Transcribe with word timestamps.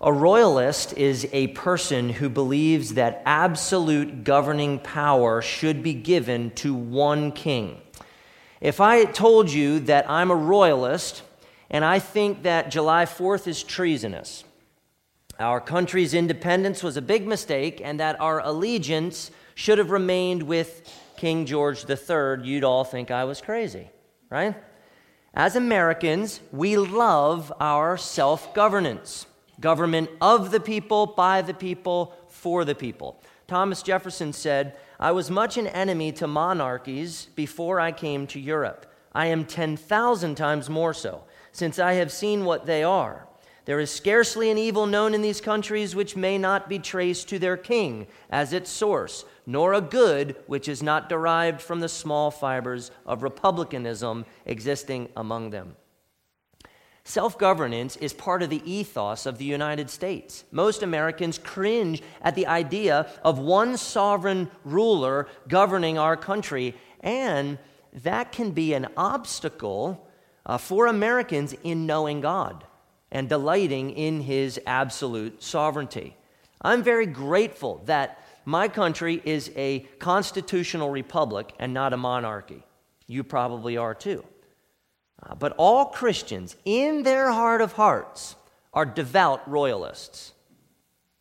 A 0.00 0.12
royalist 0.12 0.92
is 0.92 1.26
a 1.32 1.46
person 1.48 2.10
who 2.10 2.28
believes 2.28 2.94
that 2.94 3.22
absolute 3.24 4.24
governing 4.24 4.78
power 4.78 5.40
should 5.40 5.82
be 5.82 5.94
given 5.94 6.50
to 6.56 6.74
one 6.74 7.32
king. 7.32 7.80
If 8.60 8.78
I 8.78 9.06
told 9.06 9.50
you 9.50 9.80
that 9.80 10.10
I'm 10.10 10.30
a 10.30 10.36
royalist 10.36 11.22
and 11.70 11.82
I 11.82 11.98
think 11.98 12.42
that 12.42 12.70
July 12.70 13.06
4th 13.06 13.46
is 13.46 13.62
treasonous, 13.62 14.44
our 15.38 15.62
country's 15.62 16.12
independence 16.12 16.82
was 16.82 16.98
a 16.98 17.02
big 17.02 17.26
mistake, 17.26 17.80
and 17.84 18.00
that 18.00 18.18
our 18.20 18.40
allegiance 18.40 19.30
should 19.54 19.76
have 19.78 19.90
remained 19.90 20.42
with 20.42 20.90
King 21.16 21.44
George 21.44 21.84
III, 21.88 22.46
you'd 22.46 22.64
all 22.64 22.84
think 22.84 23.10
I 23.10 23.24
was 23.24 23.40
crazy, 23.40 23.90
right? 24.30 24.54
As 25.34 25.56
Americans, 25.56 26.40
we 26.52 26.76
love 26.76 27.52
our 27.60 27.98
self 27.98 28.54
governance 28.54 29.26
government 29.60 30.10
of 30.20 30.50
the 30.50 30.60
people, 30.60 31.06
by 31.06 31.42
the 31.42 31.54
people, 31.54 32.14
for 32.28 32.64
the 32.64 32.74
people. 32.74 33.22
Thomas 33.46 33.82
Jefferson 33.82 34.32
said, 34.32 34.76
I 34.98 35.12
was 35.12 35.30
much 35.30 35.56
an 35.56 35.66
enemy 35.68 36.12
to 36.12 36.26
monarchies 36.26 37.28
before 37.36 37.78
I 37.78 37.92
came 37.92 38.26
to 38.28 38.40
Europe. 38.40 38.92
I 39.12 39.26
am 39.26 39.44
10,000 39.44 40.34
times 40.34 40.68
more 40.68 40.92
so, 40.92 41.24
since 41.52 41.78
I 41.78 41.94
have 41.94 42.12
seen 42.12 42.44
what 42.44 42.66
they 42.66 42.82
are. 42.82 43.26
There 43.66 43.80
is 43.80 43.90
scarcely 43.90 44.50
an 44.50 44.58
evil 44.58 44.86
known 44.86 45.12
in 45.12 45.22
these 45.22 45.40
countries 45.40 45.96
which 45.96 46.14
may 46.14 46.38
not 46.38 46.68
be 46.68 46.78
traced 46.78 47.28
to 47.30 47.38
their 47.38 47.56
king 47.56 48.06
as 48.30 48.52
its 48.52 48.70
source, 48.70 49.24
nor 49.44 49.74
a 49.74 49.80
good 49.80 50.36
which 50.46 50.68
is 50.68 50.82
not 50.82 51.08
derived 51.08 51.60
from 51.60 51.80
the 51.80 51.88
small 51.88 52.30
fibers 52.30 52.92
of 53.04 53.24
republicanism 53.24 54.24
existing 54.44 55.08
among 55.16 55.50
them. 55.50 55.74
Self 57.08 57.38
governance 57.38 57.94
is 57.98 58.12
part 58.12 58.42
of 58.42 58.50
the 58.50 58.68
ethos 58.68 59.26
of 59.26 59.38
the 59.38 59.44
United 59.44 59.90
States. 59.90 60.42
Most 60.50 60.82
Americans 60.82 61.38
cringe 61.38 62.02
at 62.20 62.34
the 62.34 62.48
idea 62.48 63.08
of 63.22 63.38
one 63.38 63.76
sovereign 63.76 64.50
ruler 64.64 65.28
governing 65.46 65.98
our 65.98 66.16
country, 66.16 66.74
and 66.98 67.58
that 68.02 68.32
can 68.32 68.50
be 68.50 68.74
an 68.74 68.88
obstacle 68.96 70.04
uh, 70.44 70.58
for 70.58 70.88
Americans 70.88 71.54
in 71.62 71.86
knowing 71.86 72.20
God 72.20 72.64
and 73.12 73.28
delighting 73.28 73.90
in 73.90 74.22
his 74.22 74.58
absolute 74.66 75.40
sovereignty. 75.44 76.16
I'm 76.60 76.82
very 76.82 77.06
grateful 77.06 77.82
that 77.84 78.18
my 78.44 78.66
country 78.66 79.22
is 79.24 79.52
a 79.54 79.86
constitutional 80.00 80.90
republic 80.90 81.54
and 81.60 81.72
not 81.72 81.92
a 81.92 81.96
monarchy. 81.96 82.64
You 83.06 83.22
probably 83.22 83.76
are 83.76 83.94
too. 83.94 84.24
Uh, 85.22 85.34
but 85.34 85.54
all 85.56 85.86
Christians, 85.86 86.56
in 86.64 87.02
their 87.02 87.30
heart 87.32 87.60
of 87.60 87.72
hearts, 87.72 88.36
are 88.72 88.84
devout 88.84 89.48
royalists. 89.48 90.32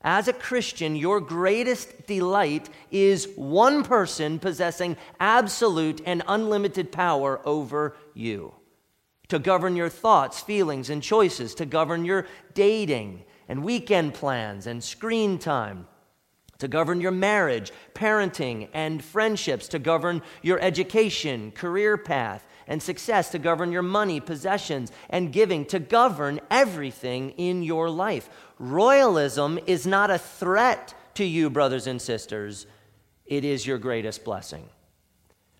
As 0.01 0.27
a 0.27 0.33
Christian, 0.33 0.95
your 0.95 1.19
greatest 1.19 2.05
delight 2.05 2.69
is 2.91 3.27
one 3.35 3.83
person 3.83 4.37
possessing 4.37 4.97
absolute 5.19 6.01
and 6.05 6.21
unlimited 6.27 6.91
power 6.91 7.41
over 7.45 7.95
you 8.13 8.53
to 9.27 9.39
govern 9.39 9.75
your 9.75 9.89
thoughts, 9.89 10.41
feelings, 10.41 10.89
and 10.89 11.01
choices, 11.01 11.55
to 11.55 11.65
govern 11.65 12.05
your 12.05 12.27
dating 12.53 13.23
and 13.47 13.63
weekend 13.63 14.13
plans 14.13 14.67
and 14.67 14.83
screen 14.83 15.37
time, 15.37 15.87
to 16.59 16.67
govern 16.67 17.01
your 17.01 17.11
marriage, 17.11 17.71
parenting, 17.93 18.69
and 18.73 19.03
friendships, 19.03 19.67
to 19.67 19.79
govern 19.79 20.21
your 20.41 20.59
education, 20.59 21.51
career 21.51 21.97
path, 21.97 22.45
and 22.67 22.81
success, 22.81 23.29
to 23.29 23.39
govern 23.39 23.71
your 23.71 23.81
money, 23.81 24.19
possessions, 24.19 24.91
and 25.09 25.33
giving, 25.33 25.65
to 25.65 25.79
govern 25.79 26.39
everything 26.49 27.31
in 27.31 27.63
your 27.63 27.89
life. 27.89 28.29
Royalism 28.59 29.59
is 29.65 29.85
not 29.85 30.11
a 30.11 30.17
threat 30.17 30.93
to 31.15 31.23
you, 31.23 31.49
brothers 31.49 31.87
and 31.87 32.01
sisters, 32.01 32.67
it 33.25 33.43
is 33.43 33.65
your 33.65 33.77
greatest 33.77 34.23
blessing. 34.23 34.69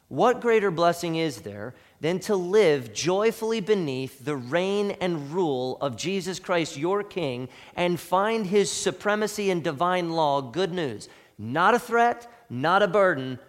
What 0.07 0.41
greater 0.41 0.69
blessing 0.69 1.15
is 1.15 1.41
there 1.41 1.73
than 1.99 2.19
to 2.21 2.35
live 2.35 2.93
joyfully 2.93 3.59
beneath 3.59 4.23
the 4.23 4.35
reign 4.35 4.91
and 5.01 5.31
rule 5.31 5.77
of 5.81 5.97
Jesus 5.97 6.39
Christ, 6.39 6.77
your 6.77 7.03
King, 7.03 7.49
and 7.75 7.99
find 7.99 8.45
his 8.45 8.71
supremacy 8.71 9.49
and 9.49 9.63
divine 9.63 10.11
law 10.11 10.41
good 10.41 10.71
news? 10.71 11.09
Not 11.39 11.73
a 11.73 11.79
threat, 11.79 12.31
not 12.49 12.83
a 12.83 12.87
burden, 12.87 13.39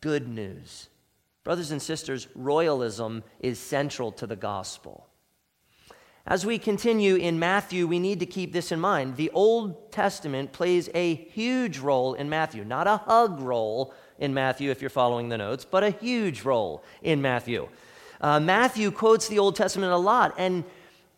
good 0.00 0.28
news. 0.28 0.88
Brothers 1.48 1.70
and 1.70 1.80
sisters, 1.80 2.28
royalism 2.34 3.24
is 3.40 3.58
central 3.58 4.12
to 4.12 4.26
the 4.26 4.36
gospel. 4.36 5.06
As 6.26 6.44
we 6.44 6.58
continue 6.58 7.14
in 7.14 7.38
Matthew, 7.38 7.86
we 7.86 7.98
need 7.98 8.20
to 8.20 8.26
keep 8.26 8.52
this 8.52 8.70
in 8.70 8.78
mind. 8.78 9.16
The 9.16 9.30
Old 9.30 9.90
Testament 9.90 10.52
plays 10.52 10.90
a 10.92 11.14
huge 11.14 11.78
role 11.78 12.12
in 12.12 12.28
Matthew, 12.28 12.66
not 12.66 12.86
a 12.86 12.98
hug 12.98 13.40
role 13.40 13.94
in 14.18 14.34
Matthew, 14.34 14.70
if 14.70 14.82
you're 14.82 14.90
following 14.90 15.30
the 15.30 15.38
notes, 15.38 15.64
but 15.64 15.82
a 15.82 15.88
huge 15.88 16.42
role 16.42 16.84
in 17.02 17.22
Matthew. 17.22 17.66
Uh, 18.20 18.38
Matthew 18.38 18.90
quotes 18.90 19.26
the 19.28 19.38
Old 19.38 19.56
Testament 19.56 19.90
a 19.90 19.96
lot, 19.96 20.34
and, 20.36 20.64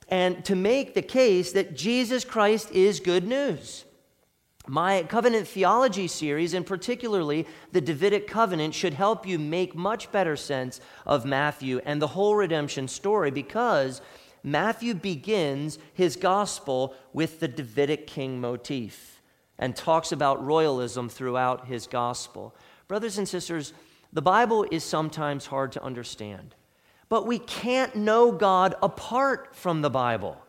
and 0.06 0.44
to 0.44 0.54
make 0.54 0.94
the 0.94 1.02
case 1.02 1.50
that 1.50 1.74
Jesus 1.74 2.24
Christ 2.24 2.70
is 2.70 3.00
good 3.00 3.26
news. 3.26 3.84
My 4.70 5.02
covenant 5.02 5.48
theology 5.48 6.06
series, 6.06 6.54
and 6.54 6.64
particularly 6.64 7.44
the 7.72 7.80
Davidic 7.80 8.28
covenant, 8.28 8.72
should 8.72 8.94
help 8.94 9.26
you 9.26 9.36
make 9.36 9.74
much 9.74 10.12
better 10.12 10.36
sense 10.36 10.80
of 11.04 11.24
Matthew 11.24 11.80
and 11.84 12.00
the 12.00 12.06
whole 12.06 12.36
redemption 12.36 12.86
story 12.86 13.32
because 13.32 14.00
Matthew 14.44 14.94
begins 14.94 15.80
his 15.92 16.14
gospel 16.14 16.94
with 17.12 17.40
the 17.40 17.48
Davidic 17.48 18.06
king 18.06 18.40
motif 18.40 19.20
and 19.58 19.74
talks 19.74 20.12
about 20.12 20.46
royalism 20.46 21.08
throughout 21.08 21.66
his 21.66 21.88
gospel. 21.88 22.54
Brothers 22.86 23.18
and 23.18 23.28
sisters, 23.28 23.72
the 24.12 24.22
Bible 24.22 24.64
is 24.70 24.84
sometimes 24.84 25.46
hard 25.46 25.72
to 25.72 25.82
understand, 25.82 26.54
but 27.08 27.26
we 27.26 27.40
can't 27.40 27.96
know 27.96 28.30
God 28.30 28.76
apart 28.80 29.56
from 29.56 29.82
the 29.82 29.90
Bible. 29.90 30.40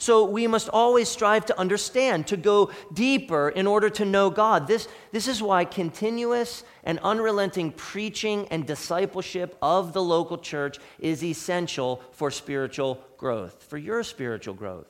So 0.00 0.24
we 0.24 0.46
must 0.46 0.70
always 0.70 1.10
strive 1.10 1.44
to 1.46 1.60
understand, 1.60 2.26
to 2.28 2.38
go 2.38 2.70
deeper 2.90 3.50
in 3.50 3.66
order 3.66 3.90
to 3.90 4.06
know 4.06 4.30
God. 4.30 4.66
This, 4.66 4.88
this 5.12 5.28
is 5.28 5.42
why 5.42 5.66
continuous 5.66 6.64
and 6.84 6.98
unrelenting 7.00 7.70
preaching 7.72 8.48
and 8.48 8.66
discipleship 8.66 9.58
of 9.60 9.92
the 9.92 10.02
local 10.02 10.38
church 10.38 10.78
is 11.00 11.22
essential 11.22 12.02
for 12.12 12.30
spiritual 12.30 13.04
growth, 13.18 13.62
for 13.64 13.76
your 13.76 14.02
spiritual 14.02 14.54
growth. 14.54 14.88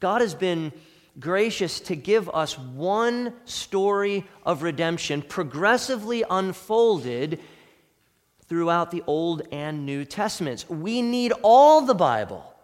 God 0.00 0.22
has 0.22 0.34
been 0.34 0.72
gracious 1.20 1.78
to 1.82 1.94
give 1.94 2.28
us 2.30 2.58
one 2.58 3.32
story 3.44 4.24
of 4.44 4.64
redemption 4.64 5.22
progressively 5.22 6.24
unfolded 6.28 7.38
throughout 8.48 8.90
the 8.90 9.04
Old 9.06 9.42
and 9.52 9.86
New 9.86 10.04
Testaments. 10.04 10.68
We 10.68 11.00
need 11.00 11.32
all 11.42 11.82
the 11.82 11.94
Bible 11.94 12.55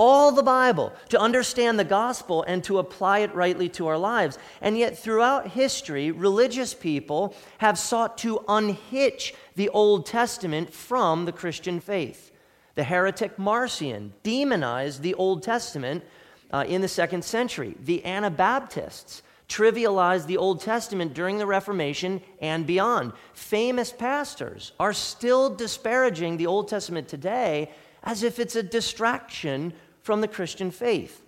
all 0.00 0.32
the 0.32 0.42
Bible, 0.42 0.94
to 1.10 1.20
understand 1.20 1.78
the 1.78 1.84
gospel 1.84 2.42
and 2.44 2.64
to 2.64 2.78
apply 2.78 3.18
it 3.18 3.34
rightly 3.34 3.68
to 3.68 3.86
our 3.86 3.98
lives. 3.98 4.38
And 4.62 4.78
yet, 4.78 4.98
throughout 4.98 5.48
history, 5.48 6.10
religious 6.10 6.72
people 6.72 7.36
have 7.58 7.78
sought 7.78 8.16
to 8.18 8.42
unhitch 8.48 9.34
the 9.56 9.68
Old 9.68 10.06
Testament 10.06 10.72
from 10.72 11.26
the 11.26 11.32
Christian 11.32 11.80
faith. 11.80 12.32
The 12.76 12.84
heretic 12.84 13.38
Marcion 13.38 14.14
demonized 14.22 15.02
the 15.02 15.12
Old 15.14 15.42
Testament 15.42 16.02
uh, 16.50 16.64
in 16.66 16.80
the 16.80 16.88
second 16.88 17.22
century. 17.22 17.74
The 17.78 18.02
Anabaptists 18.06 19.22
trivialized 19.50 20.24
the 20.24 20.38
Old 20.38 20.62
Testament 20.62 21.12
during 21.12 21.36
the 21.36 21.46
Reformation 21.46 22.22
and 22.40 22.66
beyond. 22.66 23.12
Famous 23.34 23.92
pastors 23.92 24.72
are 24.80 24.94
still 24.94 25.54
disparaging 25.54 26.38
the 26.38 26.46
Old 26.46 26.68
Testament 26.68 27.06
today 27.06 27.70
as 28.02 28.22
if 28.22 28.38
it's 28.38 28.56
a 28.56 28.62
distraction 28.62 29.74
from 30.02 30.20
the 30.20 30.28
Christian 30.28 30.70
faith. 30.70 31.22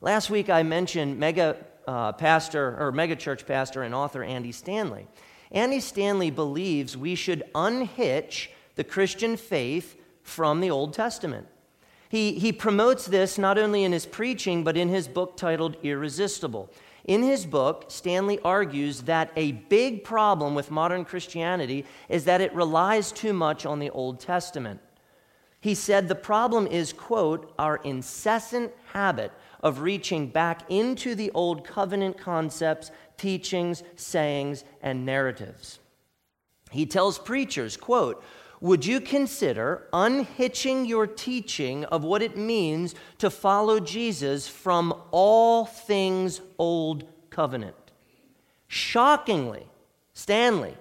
Last 0.00 0.30
week 0.30 0.48
I 0.50 0.62
mentioned 0.62 1.18
mega 1.18 1.56
uh, 1.86 2.12
pastor 2.12 2.76
or 2.78 2.92
mega 2.92 3.16
church 3.16 3.46
pastor 3.46 3.82
and 3.82 3.94
author 3.94 4.22
Andy 4.22 4.52
Stanley. 4.52 5.06
Andy 5.50 5.80
Stanley 5.80 6.30
believes 6.30 6.96
we 6.96 7.14
should 7.14 7.42
unhitch 7.54 8.50
the 8.74 8.84
Christian 8.84 9.36
faith 9.36 9.96
from 10.22 10.60
the 10.60 10.70
Old 10.70 10.92
Testament. 10.92 11.46
He, 12.10 12.38
he 12.38 12.52
promotes 12.52 13.06
this 13.06 13.38
not 13.38 13.58
only 13.58 13.84
in 13.84 13.92
his 13.92 14.06
preaching, 14.06 14.64
but 14.64 14.76
in 14.76 14.88
his 14.88 15.08
book 15.08 15.36
titled 15.36 15.76
Irresistible. 15.82 16.70
In 17.04 17.22
his 17.22 17.46
book, 17.46 17.86
Stanley 17.88 18.38
argues 18.44 19.02
that 19.02 19.32
a 19.36 19.52
big 19.52 20.04
problem 20.04 20.54
with 20.54 20.70
modern 20.70 21.04
Christianity 21.04 21.86
is 22.08 22.24
that 22.24 22.40
it 22.40 22.54
relies 22.54 23.12
too 23.12 23.32
much 23.32 23.64
on 23.64 23.78
the 23.78 23.90
Old 23.90 24.20
Testament. 24.20 24.80
He 25.60 25.74
said 25.74 26.08
the 26.08 26.14
problem 26.14 26.66
is, 26.66 26.92
quote, 26.92 27.52
our 27.58 27.76
incessant 27.78 28.72
habit 28.92 29.32
of 29.60 29.80
reaching 29.80 30.28
back 30.28 30.62
into 30.68 31.14
the 31.14 31.30
old 31.32 31.64
covenant 31.64 32.16
concepts, 32.16 32.90
teachings, 33.16 33.82
sayings, 33.96 34.64
and 34.80 35.04
narratives. 35.04 35.80
He 36.70 36.86
tells 36.86 37.18
preachers, 37.18 37.76
quote, 37.76 38.22
would 38.60 38.84
you 38.84 39.00
consider 39.00 39.86
unhitching 39.92 40.84
your 40.84 41.06
teaching 41.06 41.84
of 41.84 42.02
what 42.02 42.22
it 42.22 42.36
means 42.36 42.94
to 43.18 43.30
follow 43.30 43.78
Jesus 43.78 44.48
from 44.48 44.92
all 45.12 45.64
things 45.64 46.40
Old 46.58 47.04
Covenant? 47.30 47.76
Shockingly, 48.66 49.66
Stanley 50.12 50.74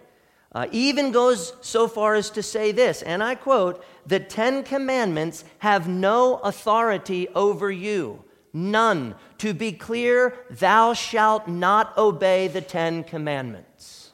uh, 0.53 0.67
even 0.71 1.11
goes 1.11 1.53
so 1.61 1.87
far 1.87 2.15
as 2.15 2.29
to 2.31 2.41
say 2.41 2.71
this, 2.71 3.01
and 3.01 3.23
I 3.23 3.35
quote, 3.35 3.83
the 4.05 4.19
Ten 4.19 4.63
Commandments 4.63 5.43
have 5.59 5.87
no 5.87 6.35
authority 6.37 7.27
over 7.35 7.69
you. 7.69 8.23
None. 8.53 9.15
To 9.39 9.53
be 9.53 9.71
clear, 9.71 10.33
thou 10.49 10.93
shalt 10.93 11.47
not 11.47 11.95
obey 11.97 12.47
the 12.47 12.61
Ten 12.61 13.03
Commandments. 13.03 14.11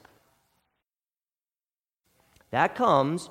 That 2.49 2.75
comes 2.75 3.29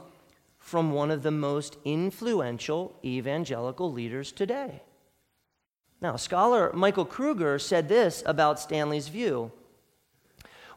from 0.59 0.93
one 0.93 1.11
of 1.11 1.23
the 1.23 1.31
most 1.31 1.77
influential 1.85 2.99
evangelical 3.05 3.93
leaders 3.93 4.33
today. 4.33 4.83
Now, 6.01 6.17
scholar 6.17 6.73
Michael 6.73 7.05
Kruger 7.05 7.59
said 7.59 7.89
this 7.89 8.23
about 8.27 8.59
Stanley's 8.59 9.09
view. 9.09 9.53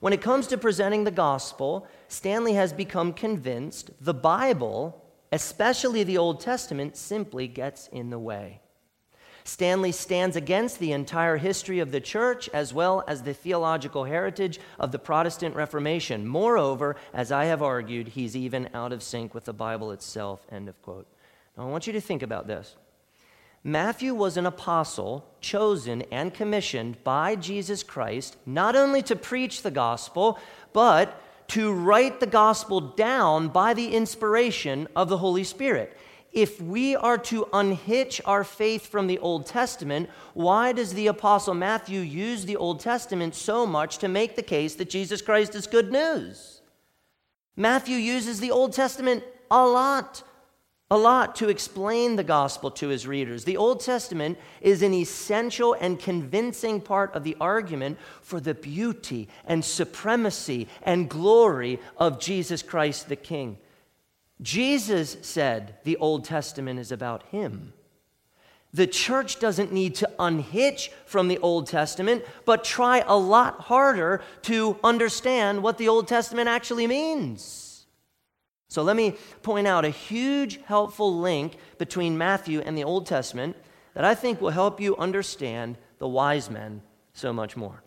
When 0.05 0.13
it 0.13 0.21
comes 0.21 0.45
to 0.47 0.57
presenting 0.59 1.03
the 1.03 1.09
gospel, 1.09 1.87
Stanley 2.09 2.53
has 2.53 2.71
become 2.71 3.11
convinced 3.11 3.89
the 3.99 4.13
Bible, 4.13 5.03
especially 5.31 6.03
the 6.03 6.19
Old 6.19 6.41
Testament, 6.41 6.95
simply 6.95 7.47
gets 7.47 7.87
in 7.87 8.11
the 8.11 8.19
way. 8.19 8.61
Stanley 9.45 9.91
stands 9.91 10.35
against 10.35 10.77
the 10.77 10.91
entire 10.91 11.37
history 11.37 11.79
of 11.79 11.91
the 11.91 11.99
church 11.99 12.47
as 12.53 12.71
well 12.71 13.03
as 13.07 13.23
the 13.23 13.33
theological 13.33 14.03
heritage 14.03 14.59
of 14.77 14.91
the 14.91 14.99
Protestant 14.99 15.55
Reformation. 15.55 16.27
Moreover, 16.27 16.97
as 17.11 17.31
I 17.31 17.45
have 17.45 17.63
argued, 17.63 18.09
he's 18.09 18.35
even 18.35 18.69
out 18.75 18.93
of 18.93 19.01
sync 19.01 19.33
with 19.33 19.45
the 19.45 19.53
Bible 19.53 19.89
itself. 19.89 20.45
End 20.51 20.69
of 20.69 20.79
quote. 20.83 21.07
Now, 21.57 21.63
I 21.63 21.71
want 21.71 21.87
you 21.87 21.93
to 21.93 21.99
think 21.99 22.21
about 22.21 22.45
this. 22.45 22.75
Matthew 23.67 24.13
was 24.13 24.37
an 24.37 24.45
apostle 24.45 25.25
chosen 25.41 26.03
and 26.11 26.33
commissioned 26.33 27.03
by 27.03 27.35
Jesus 27.35 27.83
Christ 27.83 28.37
not 28.45 28.77
only 28.77 29.01
to 29.01 29.15
preach 29.15 29.61
the 29.61 29.71
gospel, 29.71 30.39
but 30.71 31.19
to 31.49 31.73
write 31.73 32.21
the 32.21 32.27
gospel 32.27 32.79
down 32.79 33.49
by 33.49 33.73
the 33.73 33.93
inspiration 33.93 34.87
of 34.95 35.09
the 35.09 35.17
Holy 35.17 35.43
Spirit 35.43 35.97
if 36.35 36.61
we 36.61 36.97
are 36.97 37.17
to 37.17 37.47
unhitch 37.53 38.21
our 38.25 38.43
faith 38.43 38.85
from 38.85 39.07
the 39.07 39.17
Old 39.19 39.45
Testament, 39.45 40.09
why 40.33 40.73
does 40.73 40.93
the 40.93 41.07
Apostle 41.07 41.53
Matthew 41.53 42.01
use 42.01 42.45
the 42.45 42.57
Old 42.57 42.81
Testament 42.81 43.33
so 43.33 43.65
much 43.65 43.99
to 43.99 44.09
make 44.09 44.35
the 44.35 44.43
case 44.43 44.75
that 44.75 44.89
Jesus 44.89 45.21
Christ 45.21 45.55
is 45.55 45.65
good 45.65 45.93
news? 45.93 46.61
Matthew 47.55 47.95
uses 47.95 48.41
the 48.41 48.51
Old 48.51 48.73
Testament 48.73 49.23
a 49.49 49.65
lot, 49.65 50.23
a 50.91 50.97
lot 50.97 51.35
to 51.37 51.49
explain 51.49 52.15
the 52.15 52.23
gospel 52.23 52.69
to 52.69 52.89
his 52.89 53.07
readers. 53.07 53.43
The 53.43 53.57
Old 53.57 53.79
Testament 53.79 54.37
is 54.61 54.83
an 54.83 54.93
essential 54.93 55.73
and 55.73 55.99
convincing 55.99 56.79
part 56.79 57.15
of 57.15 57.23
the 57.23 57.35
argument 57.41 57.97
for 58.21 58.39
the 58.39 58.53
beauty 58.53 59.27
and 59.45 59.65
supremacy 59.65 60.67
and 60.83 61.09
glory 61.09 61.79
of 61.97 62.19
Jesus 62.19 62.61
Christ 62.61 63.09
the 63.09 63.15
King. 63.15 63.57
Jesus 64.41 65.17
said 65.21 65.77
the 65.85 65.97
Old 65.97 66.23
Testament 66.23 66.79
is 66.79 66.91
about 66.91 67.23
him. 67.29 67.73
The 68.71 68.85
church 68.85 69.39
doesn't 69.39 69.71
need 69.71 69.95
to 69.95 70.11
unhitch 70.19 70.91
from 71.05 71.29
the 71.29 71.39
Old 71.39 71.65
Testament, 71.65 72.23
but 72.43 72.63
try 72.63 73.03
a 73.07 73.17
lot 73.17 73.61
harder 73.61 74.21
to 74.43 74.77
understand 74.83 75.63
what 75.63 75.79
the 75.79 75.87
Old 75.87 76.07
Testament 76.07 76.49
actually 76.49 76.85
means. 76.85 77.64
So 78.67 78.83
let 78.83 78.95
me 78.95 79.15
point 79.43 79.67
out 79.67 79.85
a 79.85 79.89
huge 79.89 80.59
helpful 80.65 81.17
link 81.19 81.57
between 81.77 82.17
Matthew 82.17 82.61
and 82.61 82.77
the 82.77 82.83
Old 82.83 83.05
Testament 83.05 83.55
that 83.93 84.05
I 84.05 84.15
think 84.15 84.41
will 84.41 84.49
help 84.49 84.81
you 84.81 84.97
understand 84.97 85.77
the 85.99 86.07
wise 86.07 86.49
men 86.49 86.81
so 87.13 87.31
much 87.31 87.55
more. 87.55 87.83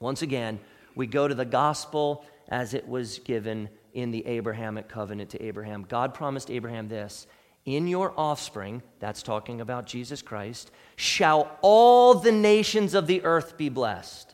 Once 0.00 0.22
again, 0.22 0.60
we 0.94 1.06
go 1.06 1.26
to 1.26 1.34
the 1.34 1.44
gospel 1.44 2.24
as 2.48 2.74
it 2.74 2.86
was 2.86 3.18
given 3.20 3.68
in 3.94 4.10
the 4.10 4.26
Abrahamic 4.26 4.88
covenant 4.88 5.30
to 5.30 5.42
Abraham. 5.42 5.86
God 5.88 6.12
promised 6.12 6.50
Abraham 6.50 6.88
this 6.88 7.26
In 7.64 7.86
your 7.86 8.12
offspring, 8.18 8.82
that's 8.98 9.22
talking 9.22 9.60
about 9.60 9.86
Jesus 9.86 10.20
Christ, 10.20 10.70
shall 10.96 11.58
all 11.62 12.14
the 12.14 12.32
nations 12.32 12.94
of 12.94 13.06
the 13.06 13.24
earth 13.24 13.56
be 13.56 13.68
blessed. 13.68 14.33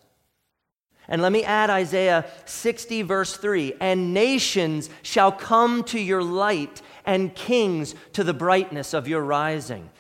And 1.10 1.20
let 1.20 1.32
me 1.32 1.42
add 1.42 1.70
Isaiah 1.70 2.24
60, 2.46 3.02
verse 3.02 3.36
3 3.36 3.74
And 3.80 4.14
nations 4.14 4.88
shall 5.02 5.32
come 5.32 5.82
to 5.84 6.00
your 6.00 6.22
light, 6.22 6.80
and 7.04 7.34
kings 7.34 7.94
to 8.12 8.22
the 8.22 8.32
brightness 8.32 8.94
of 8.94 9.08
your 9.08 9.22
rising. 9.22 9.90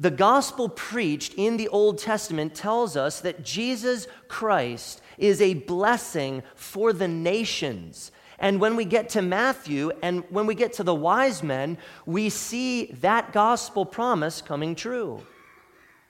The 0.00 0.10
gospel 0.10 0.68
preached 0.70 1.34
in 1.36 1.56
the 1.56 1.68
Old 1.68 1.98
Testament 1.98 2.54
tells 2.54 2.96
us 2.96 3.20
that 3.20 3.44
Jesus 3.44 4.08
Christ 4.26 5.02
is 5.18 5.40
a 5.40 5.54
blessing 5.54 6.42
for 6.56 6.92
the 6.92 7.06
nations. 7.06 8.10
And 8.38 8.60
when 8.60 8.74
we 8.74 8.84
get 8.84 9.10
to 9.10 9.22
Matthew 9.22 9.92
and 10.02 10.24
when 10.30 10.46
we 10.46 10.54
get 10.54 10.72
to 10.74 10.82
the 10.82 10.94
wise 10.94 11.42
men, 11.42 11.78
we 12.06 12.28
see 12.28 12.86
that 13.00 13.32
gospel 13.32 13.84
promise 13.84 14.42
coming 14.42 14.74
true. 14.74 15.24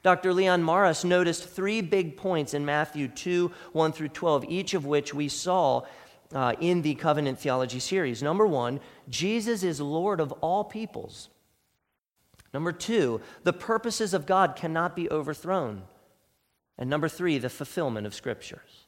Dr. 0.04 0.34
Leon 0.34 0.62
Morris 0.62 1.02
noticed 1.02 1.48
three 1.48 1.80
big 1.80 2.18
points 2.18 2.52
in 2.52 2.66
Matthew 2.66 3.08
2 3.08 3.50
1 3.72 3.92
through 3.92 4.08
12, 4.08 4.44
each 4.48 4.74
of 4.74 4.84
which 4.84 5.14
we 5.14 5.28
saw 5.28 5.82
uh, 6.34 6.52
in 6.60 6.82
the 6.82 6.94
covenant 6.94 7.38
theology 7.38 7.80
series. 7.80 8.22
Number 8.22 8.46
one, 8.46 8.80
Jesus 9.08 9.62
is 9.62 9.80
Lord 9.80 10.20
of 10.20 10.30
all 10.42 10.62
peoples. 10.62 11.30
Number 12.52 12.70
two, 12.70 13.22
the 13.44 13.54
purposes 13.54 14.12
of 14.12 14.26
God 14.26 14.56
cannot 14.56 14.94
be 14.94 15.10
overthrown. 15.10 15.84
And 16.76 16.90
number 16.90 17.08
three, 17.08 17.38
the 17.38 17.48
fulfillment 17.48 18.06
of 18.06 18.14
scriptures. 18.14 18.84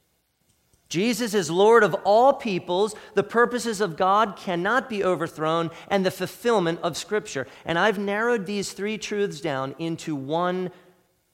Jesus 0.87 1.33
is 1.33 1.49
Lord 1.49 1.83
of 1.83 1.95
all 2.05 2.33
peoples. 2.33 2.95
The 3.15 3.23
purposes 3.23 3.81
of 3.81 3.97
God 3.97 4.35
cannot 4.37 4.87
be 4.87 5.03
overthrown, 5.03 5.71
and 5.89 6.05
the 6.05 6.11
fulfillment 6.11 6.79
of 6.81 6.95
Scripture. 6.95 7.45
And 7.65 7.77
I've 7.77 7.99
narrowed 7.99 8.45
these 8.45 8.71
three 8.71 8.97
truths 8.97 9.41
down 9.41 9.75
into 9.79 10.15
one 10.15 10.71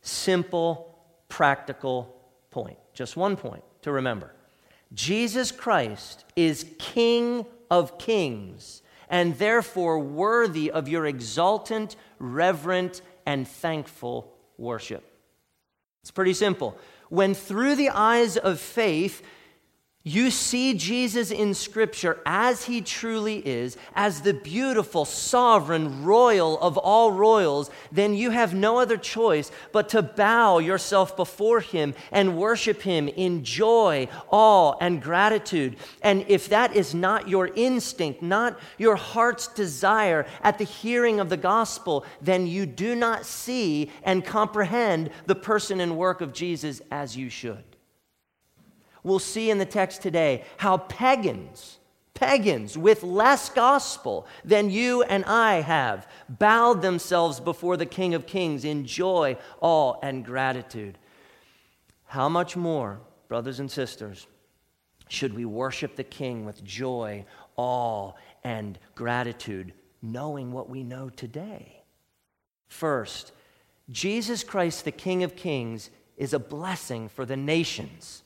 simple, 0.04 0.96
practical 1.30 2.16
point. 2.52 2.78
Just 2.94 3.18
one 3.18 3.36
point 3.36 3.64
to 3.82 3.92
remember 3.92 4.32
Jesus 4.94 5.52
Christ 5.52 6.26
is 6.36 6.68
King 6.78 7.48
of 7.72 7.98
kings, 7.98 8.84
and 9.10 9.38
therefore 9.40 9.98
worthy 9.98 10.70
of 10.70 10.88
your 10.88 11.08
exultant, 11.08 11.96
reverent, 12.20 13.02
and 13.26 13.48
thankful 13.48 14.32
worship. 14.58 15.04
It's 16.02 16.12
pretty 16.12 16.34
simple. 16.34 16.78
When 17.10 17.34
through 17.34 17.76
the 17.76 17.90
eyes 17.90 18.38
of 18.38 18.60
faith, 18.60 19.24
you 20.06 20.32
see 20.32 20.74
Jesus 20.74 21.32
in 21.32 21.54
Scripture 21.54 22.20
as 22.26 22.66
he 22.66 22.82
truly 22.82 23.38
is, 23.38 23.78
as 23.96 24.20
the 24.20 24.34
beautiful, 24.34 25.06
sovereign, 25.06 26.04
royal 26.04 26.60
of 26.60 26.78
all 26.78 27.14
royals, 27.14 27.72
then 27.90 28.14
you 28.14 28.32
have 28.32 28.54
no 28.54 28.80
other 28.80 28.98
choice 28.98 29.50
but 29.72 29.88
to 29.90 30.02
bow 30.02 30.58
yourself 30.58 31.16
before 31.16 31.62
him 31.62 31.94
and 32.12 32.38
worship 32.38 32.82
him 32.82 33.08
in 33.08 33.46
joy, 33.46 34.10
awe, 34.30 34.76
and 34.82 35.02
gratitude. 35.02 35.78
And 36.02 36.26
if 36.28 36.50
that 36.50 36.76
is 36.76 36.94
not 36.94 37.30
your 37.30 37.48
instinct, 37.56 38.22
not 38.22 38.60
your 38.78 38.98
heart's 38.98 39.48
desire 39.48 40.26
at 40.42 40.58
the 40.58 40.66
hearing 40.66 41.22
of 41.22 41.30
the 41.30 41.38
gospel, 41.38 42.06
then 42.22 42.46
you 42.46 42.66
do 42.66 42.94
not 42.94 43.26
see 43.26 43.90
and 44.04 44.26
comprehend 44.26 45.12
the 45.28 45.36
person 45.36 45.80
and 45.80 45.96
work 45.98 46.20
of 46.20 46.34
Jesus 46.34 46.82
as 46.92 47.16
you 47.16 47.30
should 47.30 47.73
we'll 49.04 49.20
see 49.20 49.50
in 49.50 49.58
the 49.58 49.66
text 49.66 50.02
today 50.02 50.44
how 50.58 50.78
pagans, 50.78 51.80
pagans 52.14 52.78
with 52.78 53.04
less 53.04 53.50
gospel 53.50 54.28
than 54.44 54.70
you 54.70 55.04
and 55.04 55.26
I 55.26 55.62
have, 55.62 56.08
bowed 56.30 56.82
themselves 56.82 57.40
before 57.40 57.78
the 57.78 57.86
King 57.86 58.14
of 58.14 58.26
Kings 58.26 58.66
in 58.66 58.86
joy, 58.86 59.38
awe, 59.62 59.96
and 60.02 60.26
gratitude. 60.26 60.98
How 62.06 62.30
much 62.30 62.56
more, 62.56 63.02
brothers 63.28 63.60
and 63.60 63.70
sisters, 63.70 64.28
should 65.10 65.34
we 65.34 65.46
worship 65.46 65.96
the 65.96 66.04
King 66.04 66.46
with 66.46 66.64
joy, 66.64 67.26
awe, 67.56 68.14
and 68.44 68.80
gratitude, 68.96 69.74
knowing 70.02 70.52
what 70.52 70.70
we 70.70 70.84
know 70.84 71.10
today? 71.10 71.84
First, 72.68 73.32
Jesus 73.92 74.44
Christ, 74.44 74.86
the 74.86 74.92
King 74.92 75.24
of 75.24 75.36
Kings, 75.36 75.90
is 76.18 76.34
a 76.34 76.40
blessing 76.40 77.10
for 77.10 77.26
the 77.26 77.38
nations. 77.38 78.23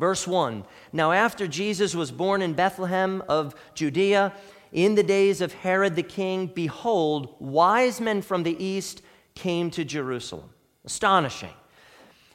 Verse 0.00 0.26
1 0.26 0.64
Now, 0.94 1.12
after 1.12 1.46
Jesus 1.46 1.94
was 1.94 2.10
born 2.10 2.40
in 2.40 2.54
Bethlehem 2.54 3.22
of 3.28 3.54
Judea, 3.74 4.32
in 4.72 4.94
the 4.94 5.02
days 5.02 5.42
of 5.42 5.52
Herod 5.52 5.94
the 5.94 6.02
king, 6.02 6.46
behold, 6.46 7.36
wise 7.38 8.00
men 8.00 8.22
from 8.22 8.42
the 8.42 8.64
east 8.64 9.02
came 9.34 9.70
to 9.72 9.84
Jerusalem. 9.84 10.50
Astonishing. 10.86 11.52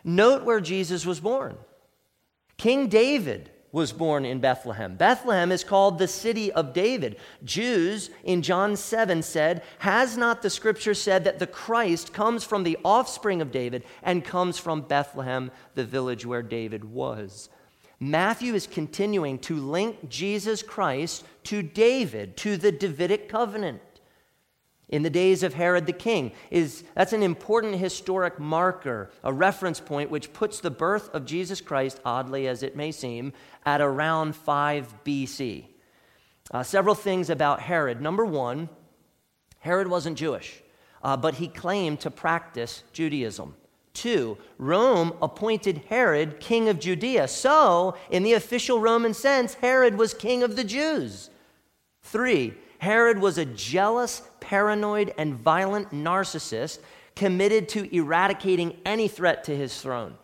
Note 0.03 0.43
where 0.43 0.61
Jesus 0.61 1.07
was 1.07 1.19
born. 1.19 1.57
King 2.57 2.87
David 2.87 3.49
was 3.71 3.91
born 3.91 4.25
in 4.25 4.39
Bethlehem. 4.39 4.95
Bethlehem 4.95 5.51
is 5.51 5.63
called 5.63 5.97
the 5.97 6.07
city 6.07 6.51
of 6.51 6.71
David. 6.71 7.17
Jews 7.43 8.11
in 8.23 8.43
John 8.43 8.75
7 8.75 9.23
said, 9.23 9.63
Has 9.79 10.15
not 10.15 10.41
the 10.41 10.51
scripture 10.51 10.93
said 10.93 11.23
that 11.23 11.39
the 11.39 11.47
Christ 11.47 12.13
comes 12.13 12.43
from 12.43 12.63
the 12.63 12.77
offspring 12.85 13.41
of 13.41 13.51
David 13.51 13.83
and 14.03 14.23
comes 14.23 14.59
from 14.59 14.81
Bethlehem, 14.81 15.51
the 15.73 15.83
village 15.83 16.25
where 16.25 16.43
David 16.43 16.85
was? 16.85 17.49
Matthew 17.99 18.53
is 18.53 18.67
continuing 18.67 19.39
to 19.39 19.55
link 19.55 20.09
Jesus 20.09 20.61
Christ 20.61 21.23
to 21.45 21.61
David, 21.61 22.37
to 22.37 22.57
the 22.57 22.71
Davidic 22.71 23.29
covenant 23.29 23.81
in 24.87 25.03
the 25.03 25.09
days 25.09 25.43
of 25.43 25.53
Herod 25.53 25.85
the 25.85 25.93
king 25.93 26.31
is 26.51 26.83
that's 26.93 27.13
an 27.13 27.23
important 27.23 27.75
historic 27.75 28.39
marker, 28.39 29.11
a 29.23 29.33
reference 29.33 29.79
point 29.79 30.11
which 30.11 30.33
puts 30.33 30.59
the 30.59 30.71
birth 30.71 31.13
of 31.13 31.25
Jesus 31.25 31.61
Christ, 31.61 31.99
oddly 32.05 32.47
as 32.47 32.61
it 32.61 32.75
may 32.75 32.91
seem, 32.91 33.33
at 33.65 33.81
around 33.81 34.35
5 34.35 35.03
BC. 35.03 35.65
Uh, 36.51 36.61
several 36.61 36.95
things 36.95 37.29
about 37.29 37.61
Herod. 37.61 38.01
Number 38.01 38.25
one, 38.25 38.69
Herod 39.59 39.87
wasn't 39.87 40.17
Jewish, 40.17 40.61
uh, 41.03 41.17
but 41.17 41.35
he 41.35 41.47
claimed 41.47 42.01
to 42.01 42.11
practice 42.11 42.83
Judaism. 42.93 43.55
Two, 43.95 44.37
Rome 44.59 45.13
appointed 45.21 45.83
Herod 45.89 46.39
king 46.39 46.69
of 46.69 46.79
Judea. 46.79 47.27
So, 47.27 47.95
in 48.11 48.21
the 48.23 48.33
official 48.33 48.79
Roman 48.79 49.15
sense, 49.15 49.55
Herod 49.55 49.97
was 49.97 50.13
king 50.13 50.43
of 50.43 50.55
the 50.55 50.63
Jews. 50.63 51.31
Three, 52.03 52.53
Herod 52.77 53.19
was 53.19 53.37
a 53.37 53.45
jealous, 53.45 54.21
paranoid, 54.41 55.13
and 55.17 55.33
violent 55.33 55.91
narcissist 55.91 56.79
committed 57.15 57.69
to 57.69 57.95
eradicating 57.95 58.77
any 58.85 59.07
threat 59.07 59.45
to 59.45 59.55
his 59.55 59.81
throne. 59.81 60.15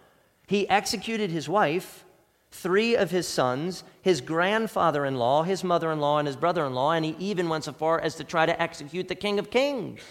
He 0.46 0.70
executed 0.70 1.32
his 1.32 1.48
wife, 1.48 2.04
three 2.52 2.96
of 2.96 3.10
his 3.10 3.28
sons, 3.28 3.86
his 4.02 4.20
grandfather 4.20 5.06
in 5.06 5.16
law, 5.16 5.44
his 5.44 5.64
mother 5.64 5.92
in 5.92 6.02
law, 6.02 6.20
and 6.20 6.28
his 6.28 6.36
brother 6.36 6.66
in 6.66 6.74
law, 6.74 6.92
and 6.92 7.06
he 7.06 7.16
even 7.18 7.48
went 7.48 7.64
so 7.64 7.72
far 7.72 8.02
as 8.02 8.16
to 8.16 8.26
try 8.26 8.46
to 8.46 8.62
execute 8.62 9.08
the 9.08 9.16
King 9.16 9.40
of 9.40 9.50
Kings. 9.50 10.02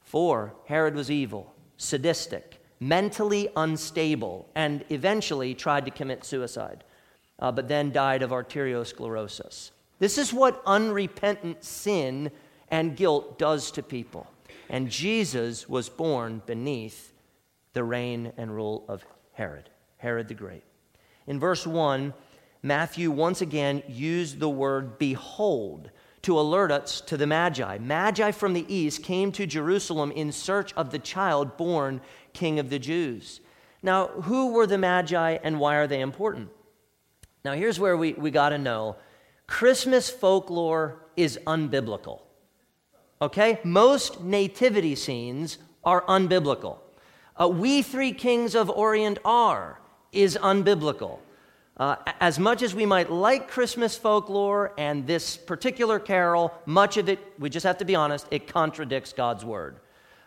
Four, 0.00 0.54
Herod 0.64 0.94
was 0.94 1.10
evil, 1.10 1.52
sadistic, 1.76 2.60
mentally 2.80 3.48
unstable, 3.56 4.48
and 4.54 4.84
eventually 4.90 5.54
tried 5.54 5.84
to 5.84 5.90
commit 5.90 6.24
suicide, 6.24 6.84
uh, 7.38 7.52
but 7.52 7.68
then 7.68 7.92
died 7.92 8.22
of 8.22 8.30
arteriosclerosis. 8.30 9.70
This 9.98 10.18
is 10.18 10.32
what 10.32 10.62
unrepentant 10.66 11.64
sin 11.64 12.30
and 12.70 12.96
guilt 12.96 13.38
does 13.38 13.70
to 13.72 13.82
people. 13.82 14.26
And 14.68 14.90
Jesus 14.90 15.68
was 15.68 15.88
born 15.88 16.42
beneath 16.44 17.12
the 17.72 17.84
reign 17.84 18.32
and 18.36 18.54
rule 18.54 18.84
of 18.88 19.04
Herod, 19.32 19.70
Herod 19.98 20.28
the 20.28 20.34
Great. 20.34 20.64
In 21.26 21.38
verse 21.38 21.66
1, 21.66 22.12
Matthew 22.62 23.10
once 23.10 23.42
again 23.42 23.82
used 23.86 24.40
the 24.40 24.48
word 24.48 24.98
behold 24.98 25.90
to 26.26 26.40
alert 26.40 26.72
us 26.72 27.00
to 27.02 27.16
the 27.16 27.24
Magi. 27.26 27.78
Magi 27.78 28.32
from 28.32 28.52
the 28.52 28.66
east 28.66 29.04
came 29.04 29.30
to 29.30 29.46
Jerusalem 29.46 30.10
in 30.10 30.32
search 30.32 30.72
of 30.72 30.90
the 30.90 30.98
child 30.98 31.56
born 31.56 32.00
King 32.32 32.58
of 32.58 32.68
the 32.68 32.80
Jews. 32.80 33.40
Now, 33.80 34.08
who 34.08 34.52
were 34.52 34.66
the 34.66 34.76
Magi 34.76 35.38
and 35.44 35.60
why 35.60 35.76
are 35.76 35.86
they 35.86 36.00
important? 36.00 36.48
Now, 37.44 37.52
here's 37.52 37.78
where 37.78 37.96
we, 37.96 38.14
we 38.14 38.32
got 38.32 38.48
to 38.48 38.58
know 38.58 38.96
Christmas 39.46 40.10
folklore 40.10 40.98
is 41.16 41.38
unbiblical. 41.46 42.22
Okay? 43.22 43.60
Most 43.62 44.20
nativity 44.20 44.96
scenes 44.96 45.58
are 45.84 46.02
unbiblical. 46.06 46.78
Uh, 47.40 47.46
we 47.46 47.82
three 47.82 48.12
kings 48.12 48.56
of 48.56 48.68
Orient 48.68 49.20
are 49.24 49.80
is 50.10 50.36
unbiblical. 50.42 51.20
Uh, 51.76 51.96
as 52.20 52.38
much 52.38 52.62
as 52.62 52.74
we 52.74 52.86
might 52.86 53.10
like 53.10 53.48
Christmas 53.48 53.98
folklore 53.98 54.72
and 54.78 55.06
this 55.06 55.36
particular 55.36 55.98
carol, 55.98 56.54
much 56.64 56.96
of 56.96 57.08
it, 57.08 57.18
we 57.38 57.50
just 57.50 57.66
have 57.66 57.78
to 57.78 57.84
be 57.84 57.94
honest, 57.94 58.26
it 58.30 58.46
contradicts 58.46 59.12
God's 59.12 59.44
word. 59.44 59.76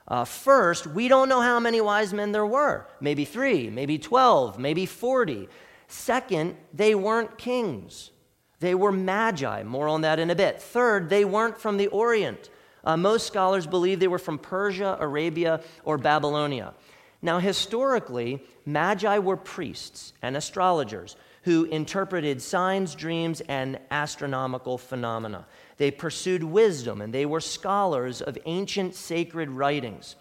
Uh, 0.08 0.26
first, 0.26 0.86
we 0.86 1.08
don't 1.08 1.28
know 1.28 1.42
how 1.42 1.60
many 1.60 1.82
wise 1.82 2.14
men 2.14 2.32
there 2.32 2.46
were. 2.46 2.86
Maybe 3.02 3.26
three, 3.26 3.70
maybe 3.70 3.98
12, 3.98 4.60
maybe 4.60 4.86
40. 4.86 5.50
Second, 5.88 6.56
they 6.74 6.94
weren't 6.94 7.38
kings. 7.38 8.12
They 8.60 8.76
were 8.76 8.92
magi. 8.92 9.64
More 9.64 9.88
on 9.88 10.02
that 10.02 10.20
in 10.20 10.30
a 10.30 10.36
bit. 10.36 10.62
Third, 10.62 11.10
they 11.10 11.26
weren't 11.26 11.58
from 11.58 11.78
the 11.78 11.88
Orient. 11.88 12.50
Uh, 12.84 12.96
most 12.96 13.26
scholars 13.26 13.66
believe 13.66 14.00
they 14.00 14.08
were 14.08 14.20
from 14.20 14.38
Persia, 14.38 14.98
Arabia, 15.00 15.62
or 15.84 15.98
Babylonia. 15.98 16.74
Now, 17.22 17.40
historically, 17.40 18.44
magi 18.66 19.18
were 19.18 19.38
priests 19.38 20.14
and 20.22 20.38
astrologers 20.38 21.16
who 21.44 21.66
interpreted 21.66 22.42
signs, 22.42 22.96
dreams, 22.96 23.42
and 23.42 23.80
astronomical 23.92 24.78
phenomena. 24.78 25.46
They 25.78 25.92
pursued 25.92 26.44
wisdom 26.44 27.02
and 27.02 27.14
they 27.14 27.26
were 27.26 27.40
scholars 27.40 28.22
of 28.22 28.38
ancient 28.46 28.96
sacred 28.96 29.50
writings. 29.50 30.16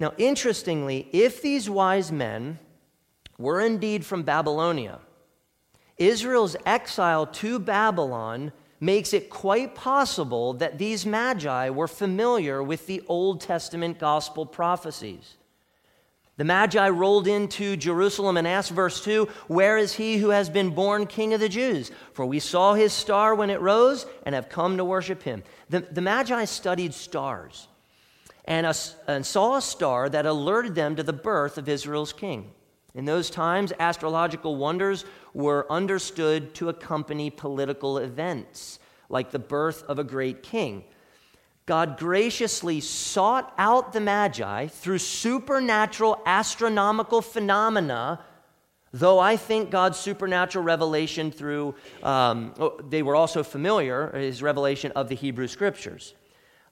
Now, 0.00 0.12
interestingly, 0.18 1.08
if 1.12 1.42
these 1.42 1.70
wise 1.70 2.10
men 2.10 2.58
were 3.38 3.60
indeed 3.60 4.04
from 4.04 4.24
Babylonia, 4.24 4.98
Israel's 5.96 6.56
exile 6.66 7.26
to 7.26 7.58
Babylon 7.60 8.52
makes 8.80 9.12
it 9.12 9.30
quite 9.30 9.76
possible 9.76 10.54
that 10.54 10.76
these 10.76 11.06
magi 11.06 11.70
were 11.70 11.86
familiar 11.86 12.60
with 12.60 12.88
the 12.88 13.00
Old 13.06 13.40
Testament 13.40 14.00
gospel 14.00 14.44
prophecies. 14.44 15.36
The 16.42 16.46
Magi 16.46 16.88
rolled 16.88 17.28
into 17.28 17.76
Jerusalem 17.76 18.36
and 18.36 18.48
asked, 18.48 18.72
verse 18.72 19.04
2, 19.04 19.28
Where 19.46 19.78
is 19.78 19.92
he 19.92 20.16
who 20.16 20.30
has 20.30 20.50
been 20.50 20.70
born 20.70 21.06
King 21.06 21.34
of 21.34 21.38
the 21.38 21.48
Jews? 21.48 21.92
For 22.14 22.26
we 22.26 22.40
saw 22.40 22.74
his 22.74 22.92
star 22.92 23.36
when 23.36 23.48
it 23.48 23.60
rose 23.60 24.06
and 24.26 24.34
have 24.34 24.48
come 24.48 24.76
to 24.76 24.84
worship 24.84 25.22
him. 25.22 25.44
The, 25.70 25.82
the 25.82 26.00
Magi 26.00 26.46
studied 26.46 26.94
stars 26.94 27.68
and, 28.44 28.66
a, 28.66 28.74
and 29.06 29.24
saw 29.24 29.54
a 29.54 29.62
star 29.62 30.08
that 30.08 30.26
alerted 30.26 30.74
them 30.74 30.96
to 30.96 31.04
the 31.04 31.12
birth 31.12 31.58
of 31.58 31.68
Israel's 31.68 32.12
king. 32.12 32.50
In 32.96 33.04
those 33.04 33.30
times, 33.30 33.72
astrological 33.78 34.56
wonders 34.56 35.04
were 35.34 35.70
understood 35.70 36.56
to 36.56 36.70
accompany 36.70 37.30
political 37.30 37.98
events, 37.98 38.80
like 39.08 39.30
the 39.30 39.38
birth 39.38 39.84
of 39.84 40.00
a 40.00 40.04
great 40.04 40.42
king. 40.42 40.82
God 41.66 41.96
graciously 41.96 42.80
sought 42.80 43.52
out 43.56 43.92
the 43.92 44.00
Magi 44.00 44.66
through 44.66 44.98
supernatural 44.98 46.20
astronomical 46.26 47.22
phenomena, 47.22 48.20
though 48.92 49.20
I 49.20 49.36
think 49.36 49.70
God's 49.70 49.98
supernatural 49.98 50.64
revelation 50.64 51.30
through, 51.30 51.74
um, 52.02 52.52
oh, 52.58 52.80
they 52.88 53.02
were 53.02 53.14
also 53.14 53.42
familiar, 53.42 54.10
his 54.10 54.42
revelation 54.42 54.92
of 54.92 55.08
the 55.08 55.14
Hebrew 55.14 55.46
Scriptures. 55.46 56.14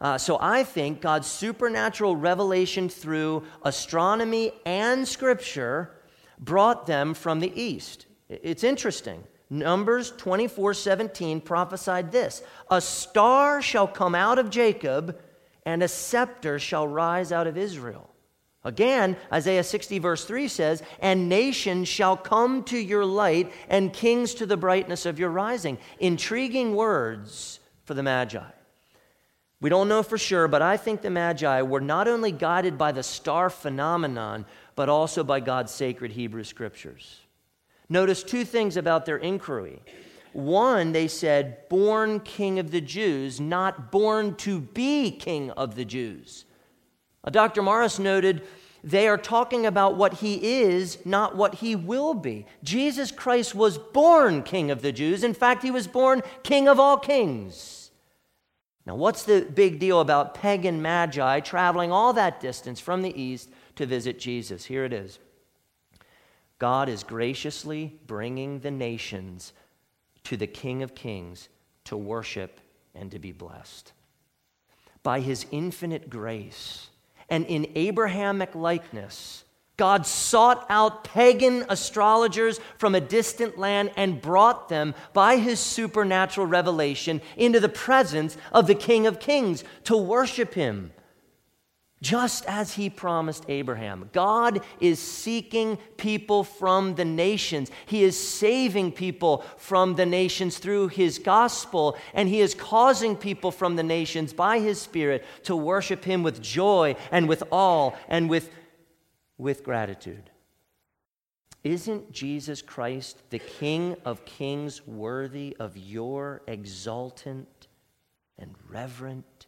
Uh, 0.01 0.17
so 0.19 0.39
I 0.41 0.65
think 0.65 1.01
God's 1.01 1.29
supernatural 1.29 2.17
revelation 2.17 2.89
through 2.89 3.45
astronomy 3.63 4.53
and 4.65 5.07
Scripture 5.07 5.93
brought 6.39 6.87
them 6.87 7.15
from 7.15 7.41
the 7.41 7.53
east. 7.61 8.07
It's 8.29 8.65
interesting. 8.65 9.23
Numbers 9.51 10.13
24 10.13 10.75
17 10.75 11.41
prophesied 11.41 12.13
this 12.13 12.43
A 12.71 12.81
star 12.81 13.61
shall 13.61 13.89
come 13.89 14.15
out 14.15 14.39
of 14.39 14.49
Jacob, 14.49 15.19
and 15.67 15.83
a 15.83 15.89
scepter 15.89 16.61
shall 16.61 16.87
rise 16.87 17.33
out 17.33 17.49
of 17.49 17.59
Israel. 17.59 18.11
Again, 18.63 19.17
Isaiah 19.33 19.65
60, 19.65 19.99
verse 19.99 20.25
3 20.25 20.47
says, 20.47 20.83
And 21.01 21.29
nations 21.29 21.89
shall 21.89 22.17
come 22.17 22.63
to 22.65 22.79
your 22.79 23.07
light, 23.07 23.53
and 23.69 23.93
kings 23.93 24.35
to 24.35 24.47
the 24.47 24.57
brightness 24.57 25.07
of 25.07 25.19
your 25.19 25.31
rising. 25.31 25.79
Intriguing 25.99 26.77
words 26.77 27.59
for 27.85 27.95
the 27.95 28.03
Magi. 28.03 28.45
We 29.63 29.71
don't 29.71 29.89
know 29.89 30.03
for 30.03 30.19
sure, 30.19 30.47
but 30.47 30.63
I 30.63 30.77
think 30.77 31.01
the 31.01 31.11
Magi 31.11 31.63
were 31.63 31.81
not 31.81 32.07
only 32.07 32.33
guided 32.33 32.79
by 32.79 32.93
the 32.93 33.03
star 33.03 33.51
phenomenon, 33.51 34.47
but 34.75 34.89
also 34.89 35.25
by 35.25 35.41
God's 35.41 35.73
sacred 35.73 36.13
Hebrew 36.13 36.45
scriptures. 36.45 37.21
Notice 37.91 38.23
two 38.23 38.45
things 38.45 38.77
about 38.79 39.05
their 39.05 39.19
inquiry. 39.19 39.83
One, 40.33 40.93
they 40.93 41.09
said, 41.09 41.69
born 41.69 42.21
king 42.21 42.61
of 42.61 42.71
the 42.71 42.81
Jews, 42.81 43.41
not 43.41 43.91
born 43.91 44.37
to 44.37 44.61
be 44.61 45.11
king 45.11 45.51
of 45.51 45.75
the 45.75 45.85
Jews. 45.85 46.45
Dr. 47.29 47.63
Morris 47.63 47.99
noted 47.99 48.43
they 48.83 49.09
are 49.09 49.19
talking 49.19 49.67
about 49.67 49.97
what 49.97 50.15
he 50.15 50.63
is, 50.63 51.05
not 51.05 51.37
what 51.37 51.57
he 51.57 51.77
will 51.77 52.15
be. 52.15 52.47
Jesus 52.63 53.11
Christ 53.11 53.55
was 53.55 53.77
born 53.77 54.43
king 54.43 54.71
of 54.71 54.81
the 54.81 54.93
Jews. 54.93 55.23
In 55.25 55.35
fact, 55.35 55.63
he 55.63 55.71
was 55.71 55.87
born 55.87 56.23
king 56.45 56.69
of 56.69 56.81
all 56.81 56.97
kings. 56.97 57.91
Now, 58.87 58.95
what's 58.95 59.25
the 59.25 59.43
big 59.43 59.81
deal 59.81 60.01
about 60.01 60.35
pagan 60.35 60.81
magi 60.81 61.41
traveling 61.41 61.93
all 61.93 62.13
that 62.15 62.41
distance 62.41 62.81
from 62.81 63.03
the 63.03 63.21
east 63.21 63.51
to 63.77 63.85
visit 63.85 64.19
Jesus. 64.19 64.65
Here 64.65 64.85
it 64.85 64.93
is 64.93 65.19
God 66.61 66.91
is 66.91 67.03
graciously 67.03 67.99
bringing 68.07 68.61
the 68.61 68.71
nations 68.71 69.55
to 70.25 70.37
the 70.37 70.47
King 70.47 70.83
of 70.83 70.95
Kings 70.95 71.49
to 71.85 71.97
worship 71.97 72.61
and 72.95 73.11
to 73.11 73.19
be 73.19 73.33
blessed. 73.33 73.93
By 75.03 75.21
his 75.21 75.47
infinite 75.51 76.11
grace 76.11 76.91
and 77.31 77.47
in 77.47 77.67
Abrahamic 77.75 78.55
likeness, 78.55 79.45
God 79.79 80.07
sought 80.07 80.67
out 80.69 81.05
pagan 81.05 81.65
astrologers 81.71 82.61
from 82.77 82.95
a 82.95 83.01
distant 83.01 83.57
land 83.57 83.91
and 83.97 84.21
brought 84.21 84.69
them 84.69 84.95
by 85.15 85.39
his 85.39 85.59
supernatural 85.59 86.47
revelation 86.47 87.23
into 87.39 87.61
the 87.61 87.71
presence 87.71 88.37
of 88.53 88.67
the 88.67 88.75
King 88.75 89.07
of 89.07 89.19
Kings 89.19 89.65
to 89.85 89.97
worship 89.97 90.53
him 90.53 90.93
just 92.03 92.47
as 92.47 92.75
he 92.75 92.89
promised 92.89 93.45
Abraham. 93.49 94.09
God 94.13 94.63
is 94.81 94.99
seeking 94.99 95.77
people 95.99 96.45
from 96.45 96.95
the 96.95 97.05
nations. 97.05 97.71
He 97.87 98.03
is 98.03 98.17
saving 98.17 98.93
people 98.93 99.45
from 99.59 99.97
the 99.97 100.07
nations 100.07 100.59
through 100.59 100.89
his 100.89 101.19
gospel, 101.19 101.97
and 102.15 102.29
he 102.29 102.41
is 102.41 102.55
causing 102.55 103.17
people 103.17 103.51
from 103.51 103.77
the 103.77 103.83
nations 103.83 104.33
by 104.33 104.61
his 104.61 104.81
Spirit 104.81 105.25
to 105.45 105.55
worship 105.55 106.05
him 106.05 106.23
with 106.23 106.41
joy 106.41 106.97
and 107.13 107.29
with 107.29 107.43
awe 107.51 107.93
and 108.09 108.31
with, 108.31 108.51
with 109.37 109.63
gratitude. 109.63 110.31
Isn't 111.63 112.11
Jesus 112.11 112.63
Christ, 112.63 113.19
the 113.29 113.39
King 113.39 113.97
of 114.07 114.25
kings, 114.25 114.87
worthy 114.87 115.55
of 115.61 115.77
your 115.77 116.41
exultant 116.47 117.69
and 118.39 118.55
reverent 118.71 119.47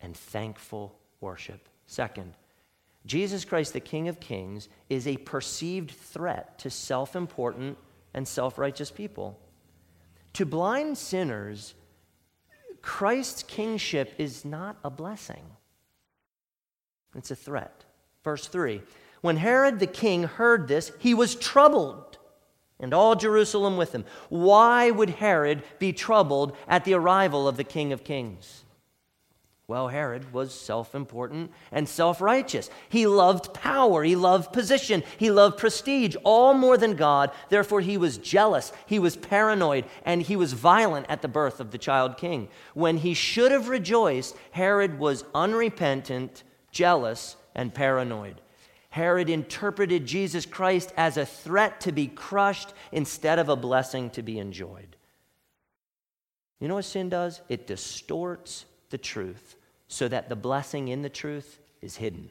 and 0.00 0.16
thankful 0.16 0.99
worship. 1.20 1.68
Second, 1.86 2.34
Jesus 3.06 3.44
Christ, 3.44 3.72
the 3.72 3.80
King 3.80 4.08
of 4.08 4.20
Kings, 4.20 4.68
is 4.88 5.06
a 5.06 5.16
perceived 5.16 5.90
threat 5.90 6.58
to 6.60 6.70
self 6.70 7.16
important 7.16 7.78
and 8.14 8.26
self 8.26 8.58
righteous 8.58 8.90
people. 8.90 9.38
To 10.34 10.46
blind 10.46 10.98
sinners, 10.98 11.74
Christ's 12.82 13.42
kingship 13.42 14.14
is 14.18 14.44
not 14.44 14.78
a 14.84 14.90
blessing, 14.90 15.44
it's 17.14 17.30
a 17.30 17.36
threat. 17.36 17.84
Verse 18.22 18.46
3 18.46 18.82
When 19.22 19.36
Herod 19.36 19.78
the 19.78 19.86
king 19.86 20.24
heard 20.24 20.68
this, 20.68 20.92
he 20.98 21.14
was 21.14 21.34
troubled, 21.34 22.18
and 22.78 22.92
all 22.92 23.16
Jerusalem 23.16 23.76
with 23.76 23.92
him. 23.92 24.04
Why 24.28 24.90
would 24.90 25.10
Herod 25.10 25.62
be 25.78 25.92
troubled 25.92 26.56
at 26.68 26.84
the 26.84 26.94
arrival 26.94 27.48
of 27.48 27.56
the 27.56 27.64
King 27.64 27.92
of 27.92 28.04
Kings? 28.04 28.64
Well, 29.70 29.86
Herod 29.86 30.32
was 30.32 30.52
self 30.52 30.96
important 30.96 31.52
and 31.70 31.88
self 31.88 32.20
righteous. 32.20 32.68
He 32.88 33.06
loved 33.06 33.54
power, 33.54 34.02
he 34.02 34.16
loved 34.16 34.52
position, 34.52 35.04
he 35.16 35.30
loved 35.30 35.58
prestige, 35.58 36.16
all 36.24 36.54
more 36.54 36.76
than 36.76 36.96
God. 36.96 37.30
Therefore, 37.50 37.80
he 37.80 37.96
was 37.96 38.18
jealous, 38.18 38.72
he 38.86 38.98
was 38.98 39.14
paranoid, 39.14 39.84
and 40.04 40.22
he 40.22 40.34
was 40.34 40.54
violent 40.54 41.06
at 41.08 41.22
the 41.22 41.28
birth 41.28 41.60
of 41.60 41.70
the 41.70 41.78
child 41.78 42.16
king. 42.16 42.48
When 42.74 42.96
he 42.96 43.14
should 43.14 43.52
have 43.52 43.68
rejoiced, 43.68 44.34
Herod 44.50 44.98
was 44.98 45.24
unrepentant, 45.36 46.42
jealous, 46.72 47.36
and 47.54 47.72
paranoid. 47.72 48.40
Herod 48.88 49.30
interpreted 49.30 50.04
Jesus 50.04 50.46
Christ 50.46 50.92
as 50.96 51.16
a 51.16 51.24
threat 51.24 51.80
to 51.82 51.92
be 51.92 52.08
crushed 52.08 52.74
instead 52.90 53.38
of 53.38 53.48
a 53.48 53.54
blessing 53.54 54.10
to 54.10 54.22
be 54.24 54.40
enjoyed. 54.40 54.96
You 56.58 56.66
know 56.66 56.74
what 56.74 56.86
sin 56.86 57.08
does? 57.08 57.40
It 57.48 57.68
distorts 57.68 58.64
the 58.90 58.98
truth 58.98 59.54
so 59.90 60.06
that 60.06 60.28
the 60.28 60.36
blessing 60.36 60.86
in 60.86 61.02
the 61.02 61.08
truth 61.08 61.58
is 61.82 61.96
hidden. 61.96 62.30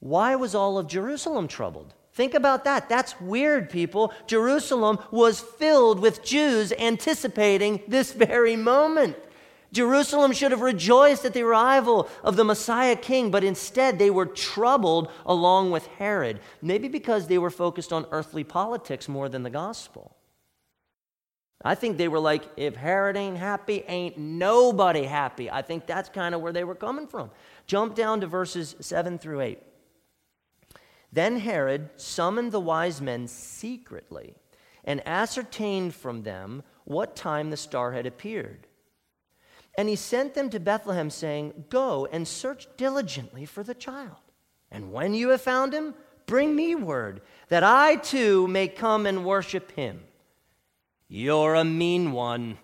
Why 0.00 0.34
was 0.36 0.54
all 0.54 0.78
of 0.78 0.88
Jerusalem 0.88 1.48
troubled? 1.48 1.92
Think 2.14 2.32
about 2.32 2.64
that. 2.64 2.88
That's 2.88 3.20
weird, 3.20 3.68
people. 3.68 4.10
Jerusalem 4.26 4.98
was 5.10 5.40
filled 5.40 6.00
with 6.00 6.24
Jews 6.24 6.72
anticipating 6.72 7.82
this 7.86 8.12
very 8.30 8.56
moment. 8.56 9.16
Jerusalem 9.70 10.32
should 10.32 10.52
have 10.52 10.62
rejoiced 10.62 11.26
at 11.26 11.34
the 11.34 11.42
arrival 11.42 12.08
of 12.22 12.36
the 12.36 12.44
Messiah 12.44 12.96
king, 12.96 13.30
but 13.30 13.44
instead 13.44 13.98
they 13.98 14.10
were 14.10 14.24
troubled 14.24 15.10
along 15.26 15.72
with 15.72 15.86
Herod, 15.98 16.40
maybe 16.62 16.88
because 16.88 17.26
they 17.26 17.38
were 17.38 17.50
focused 17.50 17.92
on 17.92 18.06
earthly 18.12 18.44
politics 18.44 19.08
more 19.08 19.28
than 19.28 19.42
the 19.42 19.50
gospel. 19.50 20.13
I 21.64 21.74
think 21.74 21.96
they 21.96 22.08
were 22.08 22.20
like, 22.20 22.44
if 22.58 22.76
Herod 22.76 23.16
ain't 23.16 23.38
happy, 23.38 23.84
ain't 23.88 24.18
nobody 24.18 25.04
happy. 25.04 25.50
I 25.50 25.62
think 25.62 25.86
that's 25.86 26.10
kind 26.10 26.34
of 26.34 26.42
where 26.42 26.52
they 26.52 26.64
were 26.64 26.74
coming 26.74 27.06
from. 27.06 27.30
Jump 27.66 27.94
down 27.94 28.20
to 28.20 28.26
verses 28.26 28.76
7 28.80 29.18
through 29.18 29.40
8. 29.40 29.62
Then 31.10 31.38
Herod 31.38 31.88
summoned 31.96 32.52
the 32.52 32.60
wise 32.60 33.00
men 33.00 33.28
secretly 33.28 34.34
and 34.84 35.06
ascertained 35.06 35.94
from 35.94 36.22
them 36.22 36.62
what 36.84 37.16
time 37.16 37.48
the 37.48 37.56
star 37.56 37.92
had 37.92 38.04
appeared. 38.04 38.66
And 39.78 39.88
he 39.88 39.96
sent 39.96 40.34
them 40.34 40.50
to 40.50 40.60
Bethlehem, 40.60 41.08
saying, 41.10 41.64
Go 41.70 42.06
and 42.12 42.28
search 42.28 42.68
diligently 42.76 43.46
for 43.46 43.62
the 43.62 43.74
child. 43.74 44.16
And 44.70 44.92
when 44.92 45.14
you 45.14 45.30
have 45.30 45.40
found 45.40 45.72
him, 45.72 45.94
bring 46.26 46.54
me 46.54 46.74
word, 46.74 47.22
that 47.48 47.64
I 47.64 47.96
too 47.96 48.46
may 48.48 48.68
come 48.68 49.06
and 49.06 49.24
worship 49.24 49.72
him. 49.72 50.02
You're 51.08 51.54
a 51.54 51.64
mean 51.64 52.12
one, 52.12 52.58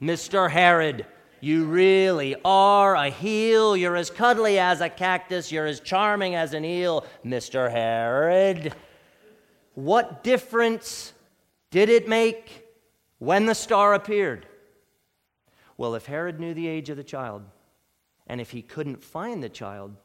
Mr. 0.00 0.50
Herod. 0.50 1.06
You 1.40 1.66
really 1.66 2.36
are 2.44 2.94
a 2.94 3.10
heel. 3.10 3.76
You're 3.76 3.96
as 3.96 4.10
cuddly 4.10 4.58
as 4.58 4.80
a 4.80 4.88
cactus. 4.88 5.52
You're 5.52 5.66
as 5.66 5.80
charming 5.80 6.34
as 6.34 6.54
an 6.54 6.64
eel, 6.64 7.06
Mr. 7.24 7.70
Herod. 7.70 8.74
What 9.74 10.24
difference 10.24 11.12
did 11.70 11.88
it 11.88 12.08
make 12.08 12.66
when 13.18 13.46
the 13.46 13.54
star 13.54 13.94
appeared? 13.94 14.46
Well, 15.76 15.94
if 15.94 16.06
Herod 16.06 16.40
knew 16.40 16.54
the 16.54 16.68
age 16.68 16.88
of 16.90 16.96
the 16.96 17.04
child, 17.04 17.42
and 18.26 18.40
if 18.40 18.50
he 18.50 18.62
couldn't 18.62 19.02
find 19.02 19.42
the 19.42 19.48
child, 19.48 19.96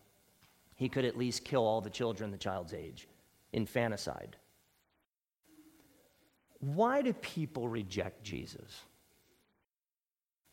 he 0.75 0.89
could 0.89 1.05
at 1.05 1.17
least 1.17 1.45
kill 1.45 1.65
all 1.65 1.81
the 1.81 1.89
children 1.89 2.31
the 2.31 2.37
child's 2.37 2.73
age, 2.73 3.07
infanticide. 3.53 4.35
Why 6.59 7.01
do 7.01 7.13
people 7.13 7.67
reject 7.69 8.23
Jesus? 8.23 8.83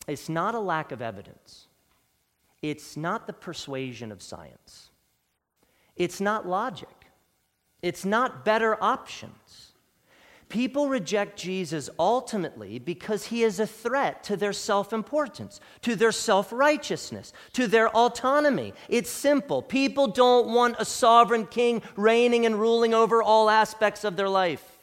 It's 0.06 0.28
not 0.28 0.54
a 0.54 0.60
lack 0.60 0.92
of 0.92 1.02
evidence. 1.02 1.66
It's 2.62 2.96
not 2.96 3.26
the 3.26 3.32
persuasion 3.32 4.12
of 4.12 4.22
science. 4.22 4.90
It's 5.96 6.20
not 6.20 6.48
logic. 6.48 6.88
It's 7.82 8.04
not 8.04 8.44
better 8.44 8.82
options. 8.82 9.72
People 10.48 10.88
reject 10.88 11.36
Jesus 11.36 11.90
ultimately 11.98 12.78
because 12.78 13.26
he 13.26 13.42
is 13.42 13.58
a 13.58 13.66
threat 13.66 14.22
to 14.24 14.36
their 14.36 14.52
self 14.52 14.92
importance, 14.92 15.60
to 15.82 15.96
their 15.96 16.12
self 16.12 16.52
righteousness, 16.52 17.32
to 17.54 17.66
their 17.66 17.88
autonomy. 17.88 18.72
It's 18.88 19.10
simple. 19.10 19.60
People 19.60 20.06
don't 20.06 20.48
want 20.48 20.76
a 20.78 20.84
sovereign 20.84 21.46
king 21.46 21.82
reigning 21.96 22.46
and 22.46 22.60
ruling 22.60 22.94
over 22.94 23.22
all 23.22 23.50
aspects 23.50 24.04
of 24.04 24.16
their 24.16 24.28
life. 24.28 24.75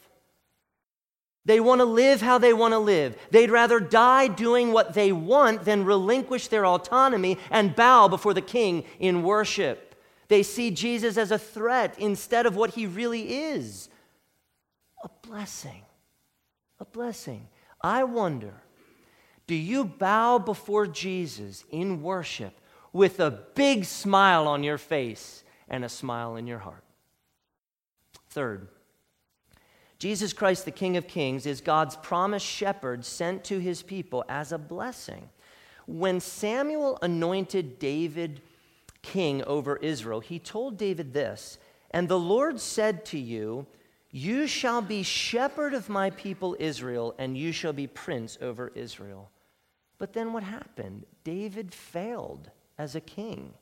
They 1.46 1.60
want 1.60 1.80
to 1.80 1.84
live 1.84 2.22
how 2.22 2.38
they 2.38 2.54
want 2.54 2.72
to 2.72 2.78
live. 2.78 3.16
They'd 3.30 3.50
rather 3.50 3.78
die 3.78 4.28
doing 4.28 4.72
what 4.72 4.94
they 4.94 5.12
want 5.12 5.64
than 5.64 5.84
relinquish 5.84 6.48
their 6.48 6.64
autonomy 6.64 7.38
and 7.50 7.76
bow 7.76 8.08
before 8.08 8.32
the 8.32 8.40
king 8.40 8.84
in 8.98 9.22
worship. 9.22 9.94
They 10.28 10.42
see 10.42 10.70
Jesus 10.70 11.18
as 11.18 11.30
a 11.30 11.38
threat 11.38 11.98
instead 11.98 12.46
of 12.46 12.56
what 12.56 12.70
he 12.70 12.86
really 12.86 13.34
is 13.34 13.88
a 15.04 15.10
blessing. 15.26 15.82
A 16.80 16.84
blessing. 16.84 17.48
I 17.82 18.04
wonder 18.04 18.54
do 19.46 19.54
you 19.54 19.84
bow 19.84 20.38
before 20.38 20.86
Jesus 20.86 21.64
in 21.70 22.02
worship 22.02 22.58
with 22.94 23.20
a 23.20 23.30
big 23.30 23.84
smile 23.84 24.48
on 24.48 24.64
your 24.64 24.78
face 24.78 25.44
and 25.68 25.84
a 25.84 25.88
smile 25.90 26.36
in 26.36 26.46
your 26.46 26.60
heart? 26.60 26.82
Third, 28.30 28.68
Jesus 30.04 30.34
Christ, 30.34 30.66
the 30.66 30.70
King 30.70 30.98
of 30.98 31.08
Kings, 31.08 31.46
is 31.46 31.62
God's 31.62 31.96
promised 31.96 32.44
shepherd 32.44 33.06
sent 33.06 33.42
to 33.44 33.58
his 33.58 33.82
people 33.82 34.22
as 34.28 34.52
a 34.52 34.58
blessing. 34.58 35.30
When 35.86 36.20
Samuel 36.20 36.98
anointed 37.00 37.78
David 37.78 38.42
king 39.00 39.42
over 39.44 39.76
Israel, 39.76 40.20
he 40.20 40.38
told 40.38 40.76
David 40.76 41.14
this 41.14 41.56
And 41.90 42.06
the 42.06 42.18
Lord 42.18 42.60
said 42.60 43.06
to 43.06 43.18
you, 43.18 43.64
You 44.10 44.46
shall 44.46 44.82
be 44.82 45.02
shepherd 45.02 45.72
of 45.72 45.88
my 45.88 46.10
people 46.10 46.54
Israel, 46.60 47.14
and 47.16 47.38
you 47.38 47.50
shall 47.50 47.72
be 47.72 47.86
prince 47.86 48.36
over 48.42 48.72
Israel. 48.74 49.30
But 49.96 50.12
then 50.12 50.34
what 50.34 50.42
happened? 50.42 51.06
David 51.24 51.72
failed 51.72 52.50
as 52.76 52.94
a 52.94 53.00
king. 53.00 53.54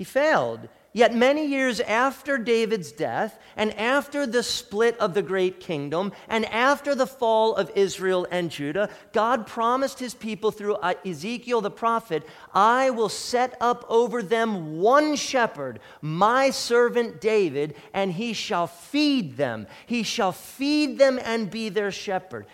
He 0.00 0.04
failed. 0.04 0.66
Yet 0.94 1.14
many 1.14 1.44
years 1.44 1.78
after 1.78 2.38
David's 2.38 2.90
death, 2.90 3.38
and 3.54 3.78
after 3.78 4.26
the 4.26 4.42
split 4.42 4.96
of 4.98 5.12
the 5.12 5.20
great 5.20 5.60
kingdom, 5.60 6.12
and 6.26 6.46
after 6.46 6.94
the 6.94 7.06
fall 7.06 7.54
of 7.54 7.70
Israel 7.74 8.26
and 8.30 8.50
Judah, 8.50 8.88
God 9.12 9.46
promised 9.46 9.98
his 9.98 10.14
people 10.14 10.52
through 10.52 10.76
uh, 10.76 10.94
Ezekiel 11.04 11.60
the 11.60 11.70
prophet, 11.70 12.26
I 12.54 12.88
will 12.88 13.10
set 13.10 13.58
up 13.60 13.84
over 13.90 14.22
them 14.22 14.78
one 14.78 15.16
shepherd, 15.16 15.80
my 16.00 16.48
servant 16.48 17.20
David, 17.20 17.74
and 17.92 18.14
he 18.14 18.32
shall 18.32 18.68
feed 18.68 19.36
them. 19.36 19.66
He 19.84 20.02
shall 20.02 20.32
feed 20.32 20.96
them 20.96 21.20
and 21.22 21.50
be 21.50 21.68
their 21.68 21.90
shepherd. 21.90 22.46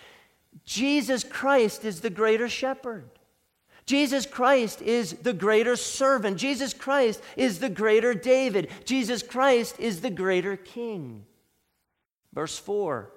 Jesus 0.65 1.23
Christ 1.23 1.85
is 1.85 2.01
the 2.01 2.11
greater 2.11 2.49
shepherd. 2.49 3.09
Jesus 3.87 4.27
Christ 4.27 4.83
is 4.83 5.13
the 5.13 5.33
greater 5.33 5.77
servant. 5.77 6.39
Jesus 6.39 6.75
Christ 6.75 7.23
is 7.37 7.61
the 7.61 7.69
greater 7.69 8.15
David. 8.15 8.69
Jesus 8.85 9.23
Christ 9.23 9.79
is 9.79 10.01
the 10.01 10.11
greater 10.11 10.57
king. 10.57 11.25
Verse 12.33 12.59
4 12.59 13.11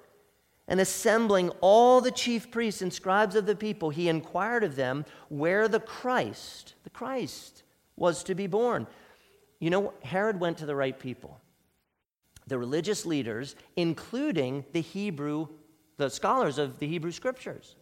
And 0.68 0.80
assembling 0.80 1.50
all 1.62 2.02
the 2.02 2.12
chief 2.12 2.52
priests 2.52 2.84
and 2.84 2.94
scribes 2.94 3.36
of 3.36 3.48
the 3.48 3.56
people, 3.56 3.90
he 3.90 4.10
inquired 4.10 4.64
of 4.64 4.76
them 4.76 5.06
where 5.28 5.68
the 5.68 5.80
Christ, 5.80 6.76
the 6.84 6.92
Christ, 6.92 7.64
was 7.96 8.24
to 8.24 8.36
be 8.36 8.46
born. 8.46 8.86
You 9.60 9.72
know, 9.72 9.94
Herod 10.04 10.40
went 10.40 10.60
to 10.60 10.68
the 10.68 10.76
right 10.76 10.98
people, 10.98 11.40
the 12.46 12.60
religious 12.60 13.08
leaders, 13.08 13.56
including 13.76 14.66
the 14.72 14.82
Hebrew, 14.82 15.48
the 15.98 16.10
scholars 16.10 16.60
of 16.60 16.78
the 16.78 16.88
Hebrew 16.88 17.12
scriptures, 17.12 17.76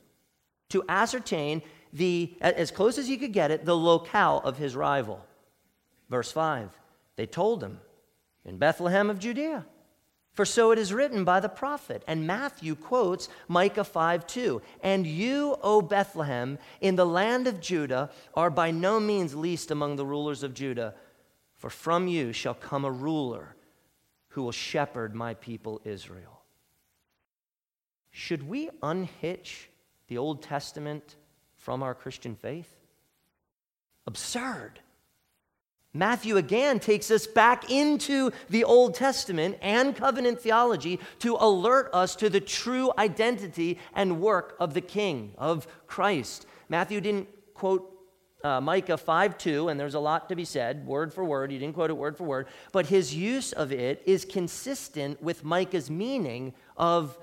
to 0.69 0.83
ascertain 0.89 1.61
the, 1.93 2.35
as 2.41 2.71
close 2.71 2.97
as 2.97 3.07
he 3.07 3.17
could 3.17 3.33
get 3.33 3.51
it, 3.51 3.65
the 3.65 3.75
locale 3.75 4.39
of 4.43 4.57
his 4.57 4.75
rival. 4.75 5.25
Verse 6.09 6.31
5 6.31 6.69
They 7.15 7.25
told 7.25 7.63
him, 7.63 7.79
In 8.45 8.57
Bethlehem 8.57 9.09
of 9.09 9.19
Judea. 9.19 9.65
For 10.37 10.45
so 10.45 10.69
it 10.69 10.77
is 10.77 10.93
written 10.93 11.23
by 11.23 11.39
the 11.39 11.49
prophet. 11.49 12.03
And 12.05 12.27
Matthew 12.27 12.75
quotes 12.75 13.27
Micah 13.47 13.83
5 13.83 14.27
2. 14.27 14.61
And 14.83 15.07
you, 15.07 15.57
O 15.63 15.81
Bethlehem, 15.81 16.59
in 16.79 16.95
the 16.95 17.07
land 17.07 17.47
of 17.47 17.59
Judah, 17.59 18.11
are 18.35 18.51
by 18.51 18.69
no 18.69 18.99
means 18.99 19.33
least 19.33 19.71
among 19.71 19.95
the 19.95 20.05
rulers 20.05 20.43
of 20.43 20.53
Judah, 20.53 20.93
for 21.55 21.71
from 21.71 22.07
you 22.07 22.33
shall 22.33 22.53
come 22.53 22.85
a 22.85 22.91
ruler 22.91 23.55
who 24.29 24.43
will 24.43 24.51
shepherd 24.51 25.15
my 25.15 25.33
people 25.33 25.81
Israel. 25.83 26.43
Should 28.11 28.47
we 28.47 28.69
unhitch 28.83 29.69
the 30.07 30.19
Old 30.19 30.43
Testament 30.43 31.15
from 31.67 31.83
our 31.83 31.93
Christian 31.93 32.33
faith? 32.33 32.73
Absurd. 34.05 34.79
Matthew 35.93 36.37
again 36.37 36.79
takes 36.79 37.11
us 37.11 37.27
back 37.27 37.69
into 37.69 38.31
the 38.49 38.63
Old 38.63 38.95
Testament 38.95 39.57
and 39.61 39.93
covenant 39.93 40.39
theology 40.39 40.97
to 41.19 41.35
alert 41.37 41.89
us 41.91 42.15
to 42.15 42.29
the 42.29 42.39
true 42.39 42.93
identity 42.97 43.79
and 43.93 44.21
work 44.21 44.55
of 44.61 44.75
the 44.75 44.79
King, 44.79 45.33
of 45.37 45.67
Christ. 45.87 46.45
Matthew 46.69 47.01
didn't 47.01 47.27
quote 47.53 47.93
uh, 48.45 48.61
Micah 48.61 48.95
5 48.95 49.37
2, 49.37 49.67
and 49.67 49.77
there's 49.77 49.95
a 49.95 49.99
lot 49.99 50.29
to 50.29 50.37
be 50.37 50.45
said, 50.45 50.87
word 50.87 51.13
for 51.13 51.25
word. 51.25 51.51
He 51.51 51.59
didn't 51.59 51.75
quote 51.75 51.89
it 51.89 51.97
word 51.97 52.15
for 52.15 52.23
word, 52.23 52.47
but 52.71 52.85
his 52.85 53.13
use 53.13 53.51
of 53.51 53.73
it 53.73 54.01
is 54.05 54.23
consistent 54.23 55.21
with 55.21 55.43
Micah's 55.43 55.91
meaning 55.91 56.53
of 56.77 57.17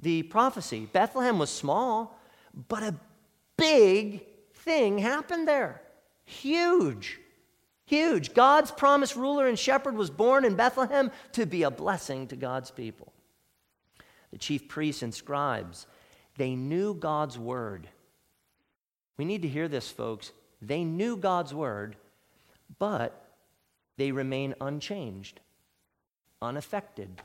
the 0.00 0.24
prophecy. 0.24 0.88
Bethlehem 0.92 1.38
was 1.38 1.50
small, 1.50 2.18
but 2.68 2.82
a 2.82 2.96
big 3.56 4.24
thing 4.54 4.98
happened 4.98 5.46
there. 5.46 5.82
Huge. 6.24 7.18
Huge. 7.86 8.34
God's 8.34 8.70
promised 8.70 9.16
ruler 9.16 9.46
and 9.46 9.58
shepherd 9.58 9.96
was 9.96 10.10
born 10.10 10.44
in 10.44 10.56
Bethlehem 10.56 11.10
to 11.32 11.46
be 11.46 11.62
a 11.62 11.70
blessing 11.70 12.26
to 12.28 12.36
God's 12.36 12.70
people. 12.70 13.12
The 14.32 14.38
chief 14.38 14.68
priests 14.68 15.02
and 15.02 15.14
scribes, 15.14 15.86
they 16.36 16.56
knew 16.56 16.94
God's 16.94 17.38
word. 17.38 17.88
We 19.16 19.24
need 19.24 19.42
to 19.42 19.48
hear 19.48 19.68
this, 19.68 19.90
folks. 19.90 20.32
They 20.60 20.84
knew 20.84 21.16
God's 21.16 21.54
word, 21.54 21.96
but 22.78 23.28
they 23.96 24.10
remain 24.10 24.54
unchanged, 24.60 25.40
unaffected, 26.42 27.22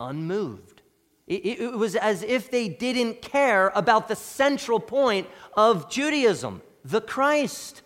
unmoved. 0.00 0.82
It, 1.28 1.60
it, 1.60 1.72
was 1.72 1.94
as 1.94 2.22
if 2.22 2.50
they 2.50 2.68
didn't 2.68 3.20
care 3.20 3.70
about 3.74 4.08
the 4.08 4.16
central 4.16 4.80
point 4.80 5.28
of 5.54 5.90
Judaism, 5.90 6.62
the 6.84 7.02
Christ. 7.02 7.82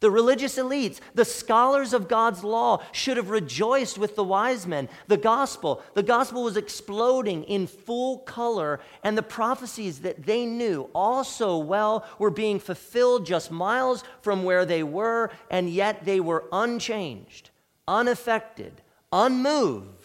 The 0.00 0.10
religious 0.10 0.58
elites, 0.58 1.00
the 1.14 1.24
scholars 1.24 1.92
of 1.92 2.08
God's 2.08 2.44
law, 2.44 2.82
should 2.92 3.16
have 3.16 3.30
rejoiced 3.30 3.98
with 3.98 4.16
the 4.16 4.24
wise 4.24 4.66
men. 4.66 4.88
The 5.06 5.16
gospel, 5.16 5.82
the 5.94 6.02
gospel 6.02 6.44
was 6.44 6.56
exploding 6.56 7.44
in 7.44 7.66
full 7.66 8.18
color, 8.18 8.80
and 9.02 9.16
the 9.16 9.22
prophecies 9.22 10.00
that 10.00 10.24
they 10.24 10.44
knew 10.44 10.88
all 10.94 11.24
so 11.24 11.58
well 11.58 12.04
were 12.18 12.30
being 12.30 12.60
fulfilled 12.60 13.26
just 13.26 13.50
miles 13.50 14.04
from 14.22 14.44
where 14.44 14.64
they 14.64 14.82
were, 14.84 15.30
and 15.50 15.68
yet 15.68 16.04
they 16.04 16.20
were 16.20 16.44
unchanged, 16.52 17.50
unaffected, 17.88 18.82
unmoved 19.12 19.97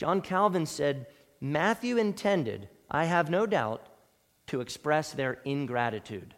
John 0.00 0.22
Calvin 0.22 0.64
said, 0.64 1.08
Matthew 1.42 1.98
intended, 1.98 2.70
I 2.90 3.04
have 3.04 3.28
no 3.28 3.44
doubt, 3.44 3.86
to 4.46 4.62
express 4.62 5.12
their 5.12 5.42
ingratitude. 5.44 6.34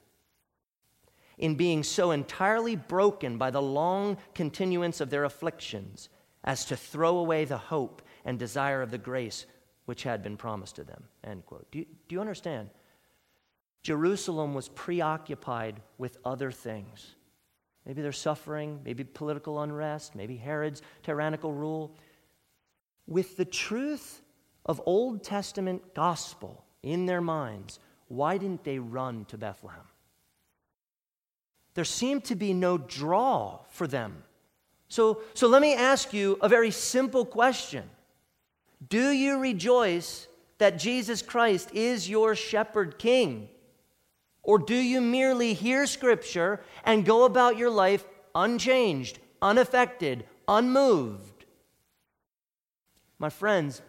In 1.39 1.55
being 1.55 1.85
so 1.85 2.11
entirely 2.11 2.75
broken 2.75 3.39
by 3.39 3.53
the 3.53 3.63
long 3.63 4.17
continuance 4.35 5.01
of 5.01 5.11
their 5.11 5.23
afflictions 5.23 6.09
as 6.43 6.65
to 6.65 6.77
throw 6.77 7.19
away 7.19 7.45
the 7.45 7.57
hope 7.57 8.03
and 8.25 8.37
desire 8.37 8.83
of 8.83 8.91
the 8.91 8.99
grace 8.99 9.47
which 9.85 10.03
had 10.03 10.25
been 10.25 10.37
promised 10.37 10.75
to 10.75 10.83
them. 10.83 11.05
End 11.23 11.47
quote. 11.47 11.71
Do 11.71 11.79
you, 11.79 11.87
do 12.09 12.17
you 12.17 12.21
understand? 12.21 12.69
Jerusalem 13.85 14.55
was 14.55 14.71
preoccupied 14.71 15.81
with 15.99 16.19
other 16.25 16.51
things. 16.51 17.15
Maybe 17.87 18.03
their 18.03 18.11
suffering, 18.11 18.81
maybe 18.85 19.05
political 19.05 19.63
unrest, 19.63 20.17
maybe 20.17 20.37
Herod's 20.37 20.83
tyrannical 21.05 21.53
rule 21.53 21.95
with 23.13 23.37
the 23.37 23.45
truth 23.45 24.23
of 24.65 24.81
Old 24.87 25.23
Testament 25.23 25.95
gospel 25.95 26.65
in 26.83 27.07
their 27.07 27.21
minds, 27.21 27.79
why 28.09 28.39
didn't 28.39 28.65
they 28.65 28.79
run 28.79 29.25
to 29.27 29.39
Bethlehem? 29.39 29.85
There 31.75 31.85
seemed 31.85 32.25
to 32.25 32.35
be 32.35 32.53
no 32.53 32.79
draw 32.79 33.61
for 33.71 33.87
them. 33.87 34.25
So, 34.89 35.23
so 35.35 35.49
let 35.49 35.63
me 35.63 35.75
ask 35.75 36.13
you 36.13 36.39
a 36.43 36.49
very 36.49 36.71
simple 36.71 37.25
question 37.25 37.85
Do 38.89 39.11
you 39.11 39.39
rejoice 39.39 40.27
that 40.59 40.79
Jesus 40.79 41.23
Christ 41.23 41.71
is 41.73 42.09
your 42.09 42.35
shepherd 42.35 42.99
king? 42.99 43.49
Or 44.43 44.59
do 44.59 44.75
you 44.75 45.01
merely 45.01 45.55
hear 45.55 45.87
scripture 45.87 46.61
and 46.85 47.05
go 47.05 47.25
about 47.25 47.57
your 47.57 47.71
life 47.71 48.05
unchanged, 48.35 49.21
unaffected, 49.41 50.25
unmoved? 50.49 51.32
My 53.23 53.31
friends, 53.31 53.81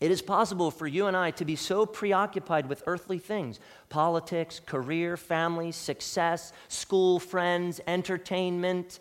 it 0.00 0.12
is 0.12 0.22
possible 0.22 0.70
for 0.70 0.86
you 0.86 1.08
and 1.08 1.16
I 1.16 1.32
to 1.32 1.44
be 1.44 1.56
so 1.56 1.84
preoccupied 1.84 2.68
with 2.68 2.84
earthly 2.86 3.18
things 3.18 3.58
politics, 3.88 4.60
career, 4.64 5.16
family, 5.16 5.72
success, 5.72 6.52
school, 6.68 7.18
friends, 7.18 7.80
entertainment, 7.88 9.00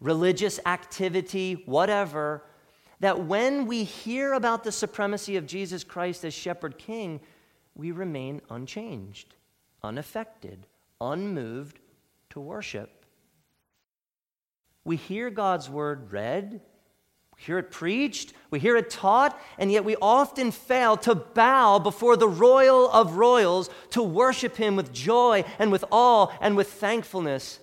religious 0.00 0.58
activity, 0.64 1.62
whatever 1.66 2.42
that 3.00 3.26
when 3.26 3.66
we 3.66 3.84
hear 3.84 4.32
about 4.32 4.64
the 4.64 4.72
supremacy 4.72 5.36
of 5.36 5.46
Jesus 5.46 5.84
Christ 5.84 6.24
as 6.24 6.32
shepherd 6.32 6.78
king, 6.78 7.20
we 7.74 7.92
remain 7.92 8.40
unchanged, 8.48 9.34
unaffected, 9.82 10.66
unmoved 10.98 11.78
to 12.30 12.40
worship. 12.40 13.04
We 14.84 14.96
hear 14.96 15.28
God's 15.28 15.68
word 15.68 16.10
read, 16.10 16.62
we 17.38 17.44
hear 17.44 17.58
it 17.58 17.70
preached, 17.70 18.32
we 18.50 18.58
hear 18.58 18.76
it 18.76 18.90
taught, 18.90 19.40
and 19.58 19.70
yet 19.70 19.84
we 19.84 19.96
often 20.02 20.50
fail 20.50 20.96
to 20.98 21.14
bow 21.14 21.78
before 21.78 22.16
the 22.16 22.28
royal 22.28 22.90
of 22.90 23.16
royals 23.16 23.70
to 23.90 24.02
worship 24.02 24.56
him 24.56 24.74
with 24.74 24.92
joy 24.92 25.44
and 25.58 25.70
with 25.70 25.84
awe 25.90 26.32
and 26.40 26.56
with 26.56 26.72
thankfulness. 26.72 27.60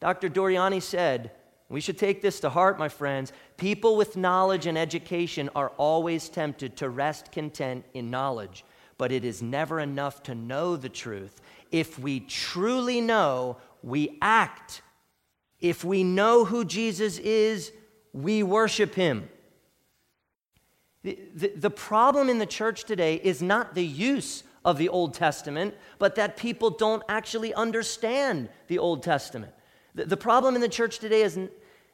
Dr. 0.00 0.28
Doriani 0.30 0.82
said, 0.82 1.32
we 1.68 1.80
should 1.80 1.98
take 1.98 2.20
this 2.20 2.40
to 2.40 2.50
heart, 2.50 2.80
my 2.80 2.88
friends. 2.88 3.32
People 3.56 3.96
with 3.96 4.16
knowledge 4.16 4.66
and 4.66 4.76
education 4.76 5.48
are 5.54 5.70
always 5.76 6.28
tempted 6.28 6.76
to 6.78 6.88
rest 6.88 7.30
content 7.30 7.84
in 7.94 8.10
knowledge, 8.10 8.64
but 8.98 9.12
it 9.12 9.24
is 9.24 9.40
never 9.40 9.78
enough 9.78 10.22
to 10.24 10.34
know 10.34 10.76
the 10.76 10.88
truth. 10.88 11.40
If 11.70 11.96
we 11.96 12.20
truly 12.20 13.00
know, 13.00 13.58
we 13.84 14.18
act. 14.20 14.82
If 15.60 15.84
we 15.84 16.02
know 16.02 16.44
who 16.44 16.64
Jesus 16.64 17.18
is, 17.18 17.70
we 18.12 18.42
worship 18.42 18.94
him. 18.94 19.28
The, 21.02 21.18
the, 21.34 21.52
the, 21.56 21.70
problem 21.70 22.28
in 22.28 22.38
the 22.38 22.46
church 22.46 22.84
today 22.84 23.16
is 23.16 23.40
not 23.40 23.74
the 23.74 23.84
use 23.84 24.42
of 24.64 24.76
the 24.76 24.90
Old 24.90 25.14
Testament, 25.14 25.74
but 25.98 26.16
that 26.16 26.36
people 26.36 26.70
don't 26.70 27.02
actually 27.08 27.54
understand 27.54 28.50
the 28.68 28.78
Old 28.78 29.02
Testament. 29.02 29.52
The, 29.94 30.04
the 30.04 30.16
problem 30.16 30.54
in 30.54 30.60
the 30.60 30.68
church 30.68 30.98
today 30.98 31.22
is, 31.22 31.38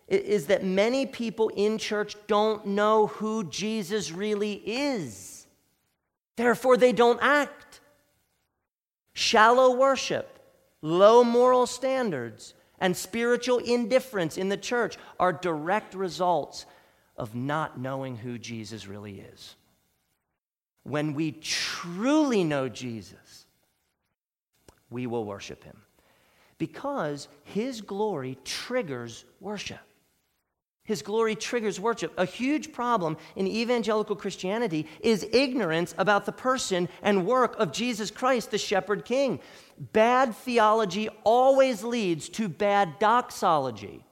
is 0.08 0.46
that 0.46 0.64
many 0.64 1.06
people 1.06 1.50
in 1.50 1.78
church 1.78 2.16
don't 2.26 2.66
know 2.66 3.06
who 3.06 3.44
Jesus 3.44 4.10
really 4.10 4.54
is. 4.54 5.46
Therefore, 6.36 6.76
they 6.76 6.92
don't 6.92 7.20
act. 7.22 7.80
Shallow 9.12 9.76
worship, 9.76 10.38
low 10.82 11.24
moral 11.24 11.66
standards, 11.66 12.54
and 12.78 12.96
spiritual 12.96 13.58
indifference 13.58 14.36
in 14.36 14.48
the 14.48 14.56
church 14.56 14.96
are 15.18 15.32
direct 15.32 15.94
results 15.94 16.66
of 17.16 17.34
not 17.34 17.78
knowing 17.78 18.16
who 18.16 18.38
Jesus 18.38 18.86
really 18.86 19.20
is. 19.20 19.56
When 20.82 21.14
we 21.14 21.32
truly 21.32 22.44
know 22.44 22.68
Jesus, 22.68 23.46
we 24.90 25.06
will 25.06 25.24
worship 25.24 25.64
him. 25.64 25.82
Because 26.58 27.28
his 27.44 27.80
glory 27.80 28.38
triggers 28.44 29.24
worship. 29.40 29.80
His 30.86 31.02
glory 31.02 31.34
triggers 31.34 31.78
worship. 31.78 32.14
A 32.16 32.24
huge 32.24 32.72
problem 32.72 33.16
in 33.34 33.46
evangelical 33.46 34.16
Christianity 34.16 34.86
is 35.00 35.28
ignorance 35.32 35.94
about 35.98 36.24
the 36.24 36.32
person 36.32 36.88
and 37.02 37.26
work 37.26 37.56
of 37.58 37.72
Jesus 37.72 38.10
Christ, 38.10 38.52
the 38.52 38.58
shepherd 38.58 39.04
king. 39.04 39.40
Bad 39.78 40.34
theology 40.34 41.08
always 41.24 41.82
leads 41.82 42.28
to 42.30 42.48
bad 42.48 42.98
doxology 42.98 44.04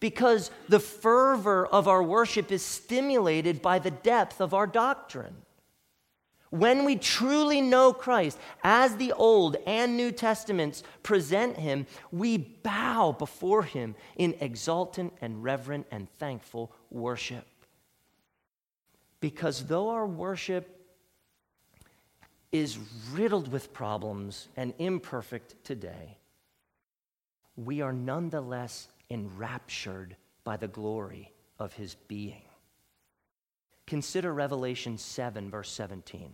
because 0.00 0.50
the 0.68 0.80
fervor 0.80 1.66
of 1.66 1.86
our 1.86 2.02
worship 2.02 2.50
is 2.50 2.64
stimulated 2.64 3.62
by 3.62 3.78
the 3.78 3.90
depth 3.90 4.40
of 4.40 4.54
our 4.54 4.66
doctrine. 4.66 5.36
When 6.52 6.84
we 6.84 6.96
truly 6.96 7.62
know 7.62 7.94
Christ, 7.94 8.38
as 8.62 8.96
the 8.96 9.12
Old 9.14 9.56
and 9.66 9.96
New 9.96 10.12
Testaments 10.12 10.82
present 11.02 11.56
him, 11.56 11.86
we 12.10 12.36
bow 12.36 13.12
before 13.18 13.62
him 13.62 13.94
in 14.16 14.34
exultant 14.38 15.14
and 15.22 15.42
reverent 15.42 15.86
and 15.90 16.12
thankful 16.18 16.70
worship. 16.90 17.46
Because 19.18 19.64
though 19.64 19.88
our 19.88 20.06
worship 20.06 20.78
is 22.52 22.78
riddled 23.12 23.50
with 23.50 23.72
problems 23.72 24.48
and 24.54 24.74
imperfect 24.78 25.64
today, 25.64 26.18
we 27.56 27.80
are 27.80 27.94
nonetheless 27.94 28.88
enraptured 29.08 30.16
by 30.44 30.58
the 30.58 30.68
glory 30.68 31.32
of 31.58 31.72
his 31.72 31.94
being. 32.08 32.42
Consider 33.92 34.32
Revelation 34.32 34.96
7, 34.96 35.50
verse 35.50 35.70
17, 35.70 36.32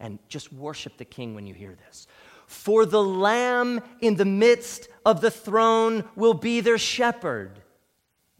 and 0.00 0.18
just 0.26 0.52
worship 0.52 0.96
the 0.96 1.04
King 1.04 1.36
when 1.36 1.46
you 1.46 1.54
hear 1.54 1.76
this. 1.86 2.08
For 2.48 2.84
the 2.84 3.00
Lamb 3.00 3.80
in 4.00 4.16
the 4.16 4.24
midst 4.24 4.88
of 5.06 5.20
the 5.20 5.30
throne 5.30 6.02
will 6.16 6.34
be 6.34 6.58
their 6.58 6.78
shepherd 6.78 7.62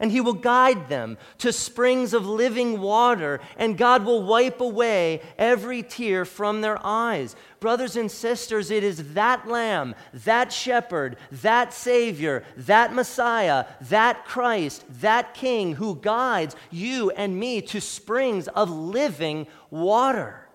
and 0.01 0.11
he 0.11 0.19
will 0.19 0.33
guide 0.33 0.89
them 0.89 1.15
to 1.37 1.53
springs 1.53 2.13
of 2.13 2.25
living 2.25 2.81
water, 2.81 3.39
and 3.55 3.77
God 3.77 4.03
will 4.03 4.23
wipe 4.23 4.59
away 4.59 5.21
every 5.37 5.83
tear 5.83 6.25
from 6.25 6.59
their 6.59 6.79
eyes. 6.83 7.35
Brothers 7.59 7.95
and 7.95 8.09
sisters, 8.09 8.71
it 8.71 8.83
is 8.83 9.13
that 9.13 9.47
Lamb, 9.47 9.93
that 10.11 10.51
Shepherd, 10.51 11.17
that 11.31 11.71
Savior, 11.71 12.43
that 12.57 12.93
Messiah, 12.93 13.65
that 13.81 14.25
Christ, 14.25 14.83
that 15.01 15.35
King 15.35 15.75
who 15.75 15.95
guides 15.95 16.55
you 16.71 17.11
and 17.11 17.39
me 17.39 17.61
to 17.61 17.79
springs 17.79 18.47
of 18.47 18.71
living 18.71 19.45
water, 19.69 20.49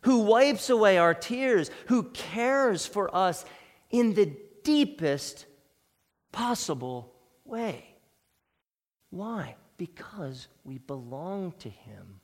who 0.00 0.20
wipes 0.20 0.70
away 0.70 0.96
our 0.96 1.14
tears, 1.14 1.70
who 1.88 2.04
cares 2.04 2.86
for 2.86 3.14
us 3.14 3.44
in 3.90 4.14
the 4.14 4.34
deepest 4.64 5.44
possible 6.32 7.12
way. 7.44 7.91
Why? 9.12 9.56
Because 9.76 10.48
we 10.64 10.78
belong 10.78 11.52
to 11.60 11.68
Him. 11.68 12.20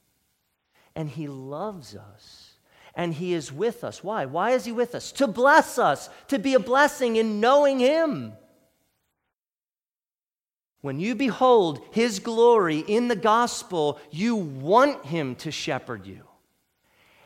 And 0.96 1.08
He 1.08 1.28
loves 1.28 1.94
us. 1.94 2.54
And 2.94 3.12
He 3.14 3.34
is 3.34 3.52
with 3.52 3.84
us. 3.84 4.02
Why? 4.02 4.24
Why 4.24 4.52
is 4.52 4.64
He 4.64 4.72
with 4.72 4.94
us? 4.94 5.12
To 5.12 5.26
bless 5.26 5.78
us, 5.78 6.08
to 6.28 6.38
be 6.38 6.54
a 6.54 6.60
blessing 6.60 7.16
in 7.16 7.40
knowing 7.40 7.78
Him. 7.78 8.32
When 10.80 10.98
you 10.98 11.14
behold 11.14 11.80
His 11.92 12.20
glory 12.20 12.78
in 12.78 13.08
the 13.08 13.16
gospel, 13.16 14.00
you 14.10 14.34
want 14.34 15.04
Him 15.04 15.34
to 15.36 15.50
shepherd 15.50 16.06
you 16.06 16.27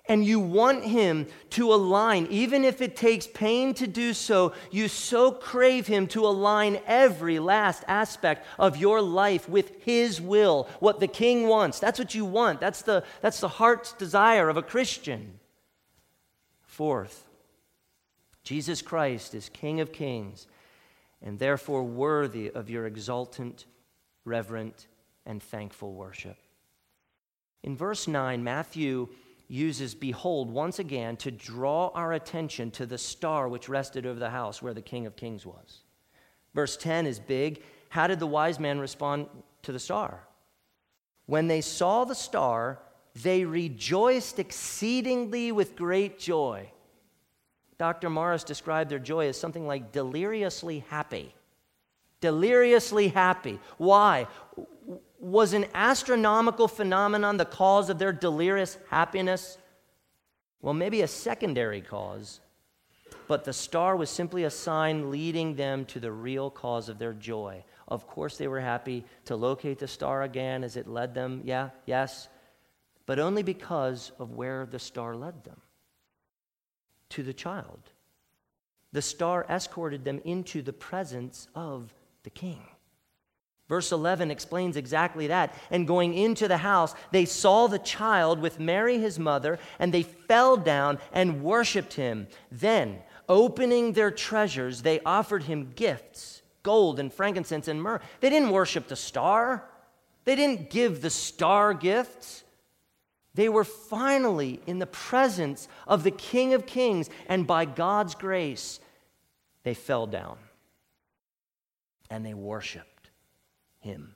and 0.07 0.25
you 0.25 0.41
want 0.41 0.85
Him 0.85 1.27
to 1.51 1.73
align, 1.73 2.27
even 2.31 2.65
if 2.65 2.83
it 2.83 2.97
takes 2.97 3.27
pain 3.27 3.73
to 3.75 3.87
do 3.87 4.12
so, 4.12 4.53
you 4.71 4.88
so 4.88 5.31
crave 5.31 5.87
Him 5.87 6.07
to 6.09 6.27
align 6.27 6.81
every 6.87 7.38
last 7.38 7.85
aspect 7.87 8.47
of 8.59 8.77
your 8.77 9.01
life 9.01 9.49
with 9.49 9.83
His 9.85 10.21
will, 10.21 10.69
what 10.81 10.99
the 10.99 11.07
King 11.07 11.47
wants. 11.47 11.79
That's 11.79 11.99
what 11.99 12.15
you 12.15 12.25
want. 12.25 12.61
That's 12.61 12.83
the, 12.83 13.05
that's 13.21 13.41
the 13.41 13.49
heart's 13.49 13.93
desire 13.93 14.49
of 14.49 14.57
a 14.57 14.62
Christian. 14.62 15.38
Fourth, 16.62 17.29
Jesus 18.43 18.83
Christ 18.83 19.35
is 19.35 19.49
King 19.51 19.81
of 19.81 19.93
kings 19.93 20.47
and 21.23 21.38
therefore 21.38 21.85
worthy 21.85 22.51
of 22.51 22.69
your 22.69 22.87
exultant, 22.87 23.67
reverent, 24.25 24.88
and 25.25 25.43
thankful 25.43 25.93
worship. 25.95 26.37
In 27.62 27.77
verse 27.77 28.09
9, 28.09 28.43
Matthew 28.43 29.09
uses 29.53 29.95
behold 29.95 30.51
once 30.51 30.79
again 30.79 31.15
to 31.19 31.31
draw 31.31 31.88
our 31.88 32.15
attention 32.15 32.71
to 32.71 32.87
the 32.87 32.97
star 32.97 33.49
which 33.49 33.69
rested 33.69 34.07
over 34.07 34.19
the 34.19 34.31
house 34.31 34.62
where 34.62 34.73
the 34.73 34.81
King 34.81 35.05
of 35.05 35.15
Kings 35.15 35.45
was. 35.45 35.83
Verse 36.55 36.75
10 36.79 37.07
is 37.07 37.19
big. 37.19 37.62
How 37.91 38.07
did 38.07 38.19
the 38.19 38.27
wise 38.27 38.59
man 38.59 38.79
respond 38.79 39.27
to 39.62 39.73
the 39.73 39.79
star? 39.79 40.27
When 41.27 41.49
they 41.49 41.61
saw 41.61 42.05
the 42.05 42.15
star, 42.15 42.79
they 43.23 43.45
rejoiced 43.45 44.38
exceedingly 44.38 45.53
with 45.53 45.77
great 45.77 46.19
joy. 46.19 46.71
Dr. 47.77 48.09
Morris 48.09 48.45
described 48.45 48.91
their 48.91 48.99
joy 48.99 49.29
as 49.29 49.38
something 49.38 49.67
like 49.67 49.93
deliriously 49.93 50.85
happy. 50.88 51.35
Deliriously 52.23 53.09
happy. 53.09 53.61
Why? 53.77 54.29
Was 55.23 55.53
an 55.53 55.67
astronomical 55.73 56.67
phenomenon 56.67 57.37
the 57.37 57.45
cause 57.45 57.89
of 57.89 57.99
their 57.99 58.13
delirious 58.13 58.77
happiness? 58.91 59.57
Well, 60.61 60.75
maybe 60.75 61.03
a 61.03 61.09
secondary 61.09 61.81
cause, 61.81 62.41
but 63.29 63.45
the 63.45 63.53
star 63.53 63.95
was 63.97 64.11
simply 64.11 64.43
a 64.43 64.51
sign 64.51 65.13
leading 65.13 65.55
them 65.55 65.85
to 65.87 66.01
the 66.01 66.11
real 66.11 66.51
cause 66.51 66.89
of 66.89 66.99
their 66.99 67.13
joy. 67.13 67.65
Of 67.87 68.09
course, 68.09 68.37
they 68.37 68.49
were 68.49 68.61
happy 68.61 69.05
to 69.27 69.37
locate 69.37 69.79
the 69.79 69.87
star 69.87 70.23
again 70.23 70.65
as 70.65 70.77
it 70.77 70.89
led 70.89 71.15
them. 71.15 71.43
Yeah, 71.45 71.71
yes, 71.87 72.27
but 73.07 73.21
only 73.21 73.45
because 73.45 74.11
of 74.19 74.33
where 74.33 74.67
the 74.67 74.81
star 74.81 75.15
led 75.15 75.45
them 75.45 75.61
to 77.11 77.23
the 77.23 77.33
child. 77.33 77.79
The 78.91 79.03
star 79.03 79.47
escorted 79.49 80.05
them 80.05 80.21
into 80.25 80.63
the 80.63 80.73
presence 80.73 81.47
of 81.55 81.95
the 82.25 82.31
king. 82.31 82.63
Verse 83.68 83.92
11 83.92 84.31
explains 84.31 84.77
exactly 84.77 85.29
that. 85.29 85.55
And 85.70 85.87
going 85.87 86.14
into 86.14 86.48
the 86.48 86.59
house, 86.59 86.94
they 87.11 87.25
saw 87.25 87.66
the 87.66 87.79
child 87.79 88.40
with 88.40 88.61
Mary, 88.61 88.98
his 88.98 89.18
mother, 89.18 89.59
and 89.79 89.92
they 89.92 90.03
fell 90.03 90.57
down 90.57 90.98
and 91.12 91.42
worshiped 91.42 91.94
him. 91.94 92.27
Then, 92.51 92.98
opening 93.29 93.92
their 93.92 94.11
treasures, 94.11 94.83
they 94.83 95.01
offered 95.01 95.44
him 95.44 95.72
gifts 95.75 96.42
gold 96.62 97.01
and 97.01 97.12
frankincense 97.12 97.68
and 97.68 97.83
myrrh. 97.83 98.01
They 98.20 98.31
didn't 98.31 98.51
worship 98.51 98.88
the 98.88 98.96
star, 98.96 99.68
they 100.25 100.37
didn't 100.37 100.70
give 100.70 101.03
the 101.03 101.11
star 101.11 101.75
gifts. 101.75 102.44
They 103.35 103.48
were 103.48 103.64
finally 103.64 104.61
in 104.66 104.79
the 104.79 104.87
presence 104.87 105.66
of 105.87 106.05
the 106.05 106.11
King 106.11 106.53
of 106.53 106.66
Kings, 106.66 107.09
and 107.29 107.46
by 107.46 107.64
God's 107.64 108.14
grace, 108.14 108.79
they 109.62 109.72
fell 109.72 110.07
down 110.07 110.37
and 112.11 112.27
they 112.27 112.35
worshiped 112.35 112.91
him. 113.83 114.14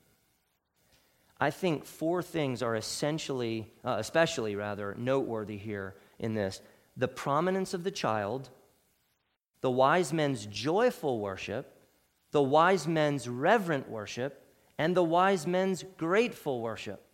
I 1.39 1.51
think 1.51 1.85
four 1.85 2.23
things 2.23 2.63
are 2.63 2.75
essentially, 2.75 3.71
uh, 3.85 3.97
especially 3.99 4.57
rather, 4.57 4.95
noteworthy 4.97 5.59
here 5.59 5.95
in 6.19 6.35
this 6.35 6.63
the 6.97 7.09
prominence 7.09 7.75
of 7.75 7.85
the 7.85 7.91
child, 7.91 8.49
the 9.61 9.71
wise 9.71 10.15
men's 10.15 10.47
joyful 10.47 11.21
worship, 11.21 11.79
the 12.31 12.43
wise 12.43 12.89
men's 12.89 13.29
reverent 13.29 13.91
worship, 13.91 14.43
and 14.79 14.97
the 14.97 15.05
wise 15.05 15.47
men's 15.47 15.85
grateful 15.99 16.63
worship. 16.63 17.05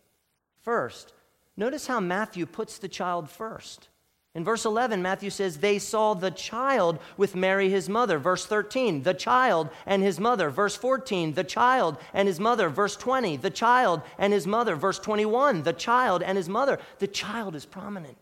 First, 0.61 1.11
notice 1.57 1.87
how 1.87 1.99
Matthew 1.99 2.45
puts 2.45 2.77
the 2.77 2.87
child 2.87 3.29
first. 3.29 3.89
In 4.35 4.43
verse 4.43 4.65
11, 4.65 5.03
Matthew 5.03 5.29
says, 5.29 5.57
They 5.57 5.77
saw 5.77 6.15
the 6.15 6.31
child 6.31 6.97
with 7.17 7.35
Mary, 7.35 7.69
his 7.69 7.87
mother. 7.87 8.17
Verse 8.17 8.45
13, 8.45 9.03
the 9.03 9.13
child 9.13 9.69
and 9.85 10.01
his 10.01 10.19
mother. 10.19 10.49
Verse 10.49 10.75
14, 10.75 11.33
the 11.33 11.43
child 11.43 11.97
and 12.13 12.27
his 12.27 12.39
mother. 12.39 12.67
Verse 12.69 12.95
20, 12.95 13.37
the 13.37 13.51
child 13.51 14.01
and 14.17 14.33
his 14.33 14.47
mother. 14.47 14.75
Verse 14.75 14.97
21, 14.97 15.61
the 15.61 15.73
child 15.73 16.23
and 16.23 16.35
his 16.35 16.49
mother. 16.49 16.79
The 16.97 17.07
child 17.07 17.55
is 17.55 17.65
prominent. 17.65 18.17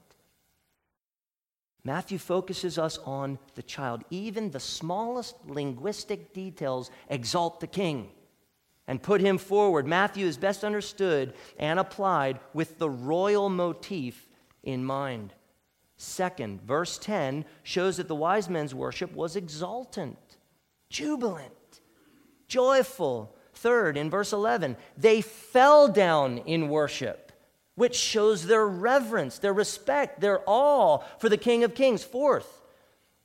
Matthew 1.83 2.17
focuses 2.17 2.77
us 2.77 2.99
on 3.05 3.39
the 3.55 3.63
child. 3.63 4.03
Even 4.09 4.51
the 4.51 4.59
smallest 4.59 5.35
linguistic 5.47 6.33
details 6.33 6.91
exalt 7.09 7.61
the 7.61 7.67
king 7.67 8.09
and 8.85 9.01
put 9.01 9.21
him 9.21 9.37
forward. 9.37 9.87
Matthew 9.87 10.27
is 10.27 10.37
best 10.37 10.65
understood 10.65 11.33
and 11.57 11.79
applied 11.79 12.39
with 12.53 12.79
the 12.79 12.89
royal 12.89 13.49
motif 13.49 14.27
in 14.61 14.83
mind. 14.83 15.33
Second, 16.01 16.63
verse 16.63 16.97
10 16.97 17.45
shows 17.61 17.97
that 17.97 18.07
the 18.07 18.15
wise 18.15 18.49
men's 18.49 18.73
worship 18.73 19.13
was 19.13 19.35
exultant, 19.35 20.17
jubilant, 20.89 21.81
joyful. 22.47 23.35
Third, 23.53 23.97
in 23.97 24.09
verse 24.09 24.33
11, 24.33 24.77
they 24.97 25.21
fell 25.21 25.87
down 25.87 26.39
in 26.39 26.69
worship, 26.69 27.31
which 27.75 27.93
shows 27.93 28.47
their 28.47 28.65
reverence, 28.65 29.37
their 29.37 29.53
respect, 29.53 30.21
their 30.21 30.41
awe 30.47 31.03
for 31.19 31.29
the 31.29 31.37
King 31.37 31.63
of 31.63 31.75
Kings. 31.75 32.03
Fourth, 32.03 32.63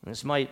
this 0.05 0.23
might 0.23 0.51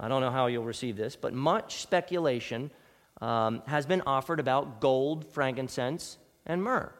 I 0.00 0.08
don't 0.08 0.22
know 0.22 0.32
how 0.32 0.48
you'll 0.48 0.64
receive 0.64 0.96
this, 0.96 1.14
but 1.14 1.32
much 1.32 1.80
speculation 1.80 2.72
um, 3.20 3.62
has 3.68 3.86
been 3.86 4.02
offered 4.04 4.40
about 4.40 4.80
gold, 4.80 5.24
frankincense, 5.24 6.18
and 6.44 6.60
myrrh. 6.60 6.92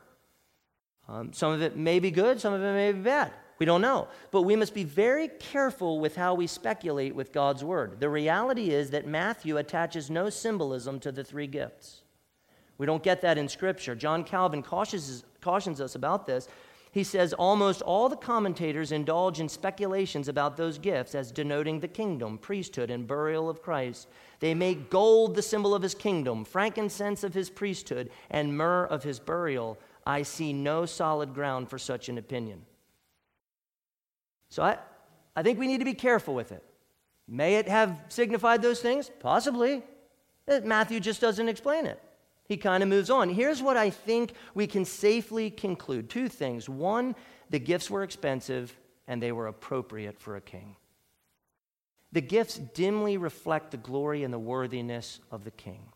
Um, 1.09 1.33
some 1.33 1.53
of 1.53 1.63
it 1.63 1.77
may 1.77 1.99
be 1.99 2.13
good, 2.13 2.41
some 2.41 2.55
of 2.55 2.63
it 2.63 2.73
may 2.73 2.93
be 2.93 3.01
bad. 3.01 3.33
We 3.59 3.67
don't 3.67 3.81
know. 3.81 4.09
But 4.31 4.43
we 4.43 4.57
must 4.57 4.75
be 4.75 4.85
very 4.85 5.29
careful 5.29 5.99
with 5.99 6.17
how 6.17 6.35
we 6.35 6.47
speculate 6.47 7.15
with 7.15 7.33
God's 7.33 7.65
word. 7.65 8.01
The 8.01 8.09
reality 8.09 8.71
is 8.71 8.91
that 8.91 9.07
Matthew 9.07 9.57
attaches 9.57 10.11
no 10.11 10.29
symbolism 10.29 11.01
to 11.01 11.13
the 11.13 11.25
three 11.25 11.47
gifts. 11.47 12.03
We 12.79 12.87
don't 12.87 13.03
get 13.03 13.23
that 13.23 13.39
in 13.39 13.49
Scripture. 13.49 13.95
John 13.95 14.25
Calvin 14.25 14.63
cautions, 14.63 15.25
us 15.81 15.95
about 15.95 16.27
this. 16.27 16.49
He 16.93 17.05
says 17.05 17.33
almost 17.35 17.83
all 17.83 18.09
the 18.09 18.17
commentators 18.17 18.93
indulge 18.93 19.41
in 19.41 19.49
speculations 19.49 20.29
about 20.29 20.57
those 20.57 20.79
gifts 20.79 21.15
as 21.15 21.31
denoting 21.31 21.81
the 21.81 21.89
kingdom, 21.89 22.39
priesthood, 22.39 22.91
and 22.91 23.07
burial 23.07 23.51
of 23.51 23.63
Christ. 23.63 24.09
They 24.41 24.55
make 24.55 24.91
gold 24.91 25.35
the 25.35 25.43
symbol 25.43 25.75
of 25.75 25.83
his 25.83 25.95
kingdom, 25.95 26.45
frankincense 26.45 27.23
of 27.23 27.35
his 27.35 27.51
priesthood, 27.51 28.11
and 28.31 28.57
myrrh 28.57 28.87
of 28.87 29.03
his 29.03 29.19
burial. 29.19 29.79
I 30.07 30.23
see 30.23 30.53
no 30.53 30.87
solid 30.87 31.35
ground 31.35 31.69
for 31.69 31.79
such 31.79 32.09
an 32.09 32.17
opinion. 32.17 32.63
So 34.49 34.63
I, 34.63 34.79
I 35.35 35.43
think 35.43 35.59
we 35.59 35.67
need 35.67 35.79
to 35.79 35.85
be 35.85 35.95
careful 35.95 36.35
with 36.35 36.53
it. 36.53 36.63
May 37.29 37.57
it 37.57 37.69
have 37.69 38.01
signified 38.09 38.63
those 38.63 38.81
things? 38.81 39.11
Possibly. 39.21 39.83
Uh, 40.49 40.61
Matthew 40.65 41.01
just 41.01 41.21
doesn't 41.21 41.49
explain 41.49 41.87
it. 41.87 42.01
He 42.49 42.57
kind 42.57 42.83
of 42.83 42.89
moves 42.89 43.11
on. 43.11 43.29
Here's 43.29 43.63
what 43.63 43.77
I 43.77 43.91
think 43.91 44.33
we 44.55 44.67
can 44.67 44.85
safely 44.85 45.51
conclude 45.51 46.09
two 46.09 46.29
things. 46.29 46.69
One, 46.69 47.17
the 47.51 47.59
gifts 47.59 47.91
were 47.91 48.05
expensive 48.05 48.77
and 49.09 49.21
they 49.21 49.33
were 49.33 49.49
appropriate 49.49 50.19
for 50.19 50.37
a 50.37 50.41
king. 50.41 50.77
The 52.13 52.21
gifts 52.21 52.57
dimly 52.57 53.17
reflect 53.17 53.73
the 53.73 53.77
glory 53.77 54.23
and 54.23 54.33
the 54.33 54.39
worthiness 54.39 55.21
of 55.31 55.45
the 55.45 55.51
king, 55.51 55.89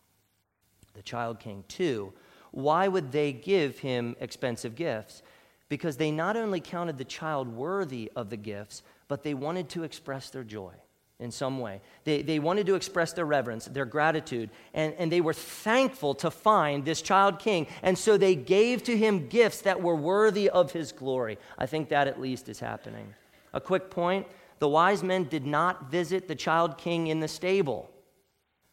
the 0.93 1.01
child 1.01 1.39
king. 1.39 1.63
Two, 1.67 2.13
why 2.51 2.87
would 2.87 3.13
they 3.13 3.31
give 3.31 3.79
him 3.79 4.15
expensive 4.19 4.75
gifts? 4.75 5.23
Because 5.71 5.95
they 5.95 6.11
not 6.11 6.35
only 6.35 6.59
counted 6.59 6.97
the 6.97 7.05
child 7.05 7.47
worthy 7.47 8.11
of 8.13 8.29
the 8.29 8.35
gifts, 8.35 8.83
but 9.07 9.23
they 9.23 9.33
wanted 9.33 9.69
to 9.69 9.83
express 9.83 10.29
their 10.29 10.43
joy 10.43 10.73
in 11.17 11.31
some 11.31 11.59
way. 11.59 11.79
They, 12.03 12.23
they 12.23 12.39
wanted 12.39 12.65
to 12.65 12.75
express 12.75 13.13
their 13.13 13.25
reverence, 13.25 13.67
their 13.67 13.85
gratitude, 13.85 14.49
and, 14.73 14.93
and 14.95 15.09
they 15.09 15.21
were 15.21 15.31
thankful 15.31 16.13
to 16.15 16.29
find 16.29 16.83
this 16.83 17.01
child 17.01 17.39
king. 17.39 17.67
And 17.83 17.97
so 17.97 18.17
they 18.17 18.35
gave 18.35 18.83
to 18.83 18.97
him 18.97 19.29
gifts 19.29 19.61
that 19.61 19.81
were 19.81 19.95
worthy 19.95 20.49
of 20.49 20.73
his 20.73 20.91
glory. 20.91 21.37
I 21.57 21.67
think 21.67 21.87
that 21.87 22.09
at 22.09 22.19
least 22.19 22.49
is 22.49 22.59
happening. 22.59 23.13
A 23.53 23.61
quick 23.61 23.89
point 23.89 24.27
the 24.59 24.67
wise 24.67 25.03
men 25.03 25.23
did 25.23 25.45
not 25.45 25.89
visit 25.89 26.27
the 26.27 26.35
child 26.35 26.77
king 26.77 27.07
in 27.07 27.21
the 27.21 27.29
stable. 27.29 27.89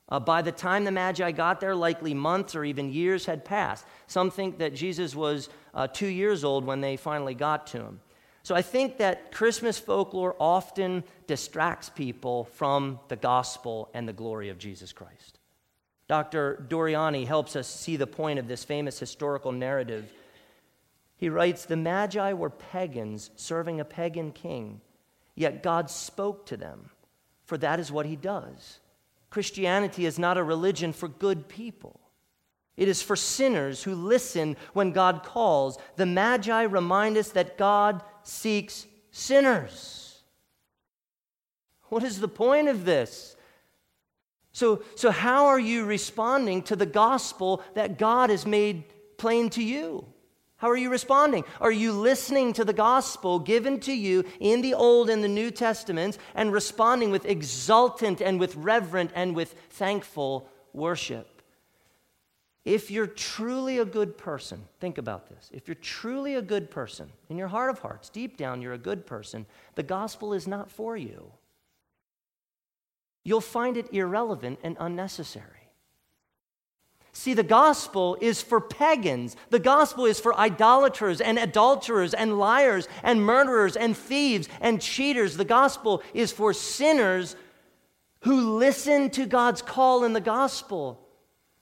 Uh, 0.08 0.18
by 0.18 0.40
the 0.40 0.52
time 0.52 0.84
the 0.84 0.90
Magi 0.90 1.30
got 1.32 1.60
there, 1.60 1.74
likely 1.74 2.14
months 2.14 2.54
or 2.54 2.64
even 2.64 2.90
years 2.90 3.26
had 3.26 3.44
passed. 3.44 3.84
Some 4.06 4.30
think 4.30 4.58
that 4.58 4.74
Jesus 4.74 5.14
was 5.14 5.50
uh, 5.74 5.86
two 5.86 6.06
years 6.06 6.44
old 6.44 6.64
when 6.64 6.80
they 6.80 6.96
finally 6.96 7.34
got 7.34 7.66
to 7.68 7.78
him. 7.78 8.00
So 8.42 8.54
I 8.54 8.62
think 8.62 8.96
that 8.98 9.32
Christmas 9.32 9.78
folklore 9.78 10.34
often 10.40 11.04
distracts 11.26 11.90
people 11.90 12.44
from 12.44 12.98
the 13.08 13.16
gospel 13.16 13.90
and 13.92 14.08
the 14.08 14.14
glory 14.14 14.48
of 14.48 14.58
Jesus 14.58 14.92
Christ. 14.92 15.38
Dr. 16.08 16.64
Doriani 16.68 17.26
helps 17.26 17.54
us 17.54 17.68
see 17.68 17.96
the 17.96 18.06
point 18.06 18.38
of 18.38 18.48
this 18.48 18.64
famous 18.64 18.98
historical 18.98 19.52
narrative. 19.52 20.10
He 21.18 21.28
writes 21.28 21.66
The 21.66 21.76
Magi 21.76 22.32
were 22.32 22.48
pagans 22.48 23.30
serving 23.36 23.80
a 23.80 23.84
pagan 23.84 24.32
king, 24.32 24.80
yet 25.34 25.62
God 25.62 25.90
spoke 25.90 26.46
to 26.46 26.56
them, 26.56 26.88
for 27.44 27.58
that 27.58 27.78
is 27.78 27.92
what 27.92 28.06
he 28.06 28.16
does. 28.16 28.78
Christianity 29.30 30.06
is 30.06 30.18
not 30.18 30.38
a 30.38 30.42
religion 30.42 30.92
for 30.92 31.08
good 31.08 31.48
people. 31.48 32.00
It 32.76 32.88
is 32.88 33.02
for 33.02 33.16
sinners 33.16 33.82
who 33.82 33.94
listen 33.94 34.56
when 34.72 34.92
God 34.92 35.24
calls. 35.24 35.78
The 35.96 36.06
Magi 36.06 36.62
remind 36.62 37.16
us 37.16 37.30
that 37.30 37.58
God 37.58 38.02
seeks 38.22 38.86
sinners. 39.10 40.22
What 41.88 42.04
is 42.04 42.20
the 42.20 42.28
point 42.28 42.68
of 42.68 42.84
this? 42.84 43.36
So, 44.52 44.82
so 44.94 45.10
how 45.10 45.46
are 45.46 45.58
you 45.58 45.84
responding 45.84 46.62
to 46.62 46.76
the 46.76 46.86
gospel 46.86 47.62
that 47.74 47.98
God 47.98 48.30
has 48.30 48.46
made 48.46 48.84
plain 49.16 49.50
to 49.50 49.62
you? 49.62 50.06
How 50.58 50.68
are 50.68 50.76
you 50.76 50.90
responding? 50.90 51.44
Are 51.60 51.72
you 51.72 51.92
listening 51.92 52.52
to 52.54 52.64
the 52.64 52.72
gospel 52.72 53.38
given 53.38 53.78
to 53.80 53.92
you 53.92 54.24
in 54.40 54.60
the 54.60 54.74
Old 54.74 55.08
and 55.08 55.22
the 55.22 55.28
New 55.28 55.52
Testaments 55.52 56.18
and 56.34 56.52
responding 56.52 57.12
with 57.12 57.26
exultant 57.26 58.20
and 58.20 58.40
with 58.40 58.56
reverent 58.56 59.12
and 59.14 59.36
with 59.36 59.54
thankful 59.70 60.48
worship? 60.72 61.42
If 62.64 62.90
you're 62.90 63.06
truly 63.06 63.78
a 63.78 63.84
good 63.84 64.18
person, 64.18 64.64
think 64.80 64.98
about 64.98 65.28
this. 65.28 65.48
If 65.54 65.68
you're 65.68 65.76
truly 65.76 66.34
a 66.34 66.42
good 66.42 66.70
person, 66.72 67.08
in 67.28 67.38
your 67.38 67.48
heart 67.48 67.70
of 67.70 67.78
hearts, 67.78 68.10
deep 68.10 68.36
down, 68.36 68.60
you're 68.60 68.72
a 68.72 68.78
good 68.78 69.06
person, 69.06 69.46
the 69.76 69.84
gospel 69.84 70.32
is 70.32 70.48
not 70.48 70.70
for 70.72 70.96
you. 70.96 71.30
You'll 73.22 73.40
find 73.40 73.76
it 73.76 73.92
irrelevant 73.92 74.58
and 74.64 74.76
unnecessary. 74.80 75.57
See, 77.18 77.34
the 77.34 77.42
gospel 77.42 78.16
is 78.20 78.40
for 78.42 78.60
pagans. 78.60 79.34
The 79.50 79.58
gospel 79.58 80.06
is 80.06 80.20
for 80.20 80.38
idolaters 80.38 81.20
and 81.20 81.36
adulterers 81.36 82.14
and 82.14 82.38
liars 82.38 82.86
and 83.02 83.20
murderers 83.20 83.74
and 83.74 83.96
thieves 83.96 84.48
and 84.60 84.80
cheaters. 84.80 85.36
The 85.36 85.44
gospel 85.44 86.00
is 86.14 86.30
for 86.30 86.52
sinners 86.52 87.34
who 88.20 88.56
listen 88.56 89.10
to 89.10 89.26
God's 89.26 89.62
call 89.62 90.04
in 90.04 90.12
the 90.12 90.20
gospel 90.20 91.08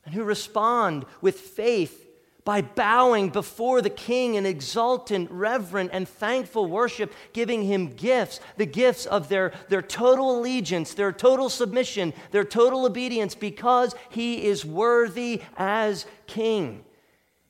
and 0.05 0.13
who 0.13 0.25
respond 0.25 1.07
with 1.23 1.41
faith 1.41 2.06
by 2.47 2.63
bowing 2.63 3.29
before 3.29 3.83
the 3.83 3.91
king 3.91 4.37
in 4.37 4.47
exultant, 4.47 5.29
reverent, 5.33 5.91
and 5.93 6.09
thankful 6.09 6.67
worship, 6.67 7.13
giving 7.33 7.65
him 7.65 7.89
gifts 7.89 8.39
the 8.57 8.65
gifts 8.65 9.05
of 9.05 9.29
their, 9.29 9.53
their 9.69 9.83
total 9.83 10.39
allegiance, 10.39 10.95
their 10.95 11.11
total 11.11 11.51
submission, 11.51 12.15
their 12.31 12.45
total 12.45 12.87
obedience, 12.87 13.35
because 13.35 13.97
he 14.11 14.45
is 14.45 14.65
worthy 14.65 15.43
as 15.57 16.07
king. 16.29 16.85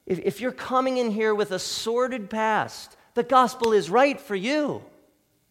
If, 0.06 0.18
if 0.20 0.40
you're 0.40 0.50
coming 0.50 0.96
in 0.96 1.10
here 1.10 1.34
with 1.34 1.50
a 1.50 1.58
sordid 1.58 2.30
past, 2.30 2.96
the 3.12 3.22
gospel 3.22 3.74
is 3.74 3.90
right 3.90 4.18
for 4.18 4.34
you. 4.34 4.82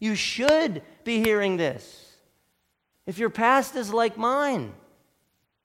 You 0.00 0.16
should 0.16 0.82
be 1.04 1.22
hearing 1.22 1.56
this. 1.56 2.16
If 3.06 3.18
your 3.18 3.30
past 3.30 3.76
is 3.76 3.92
like 3.92 4.18
mine, 4.18 4.72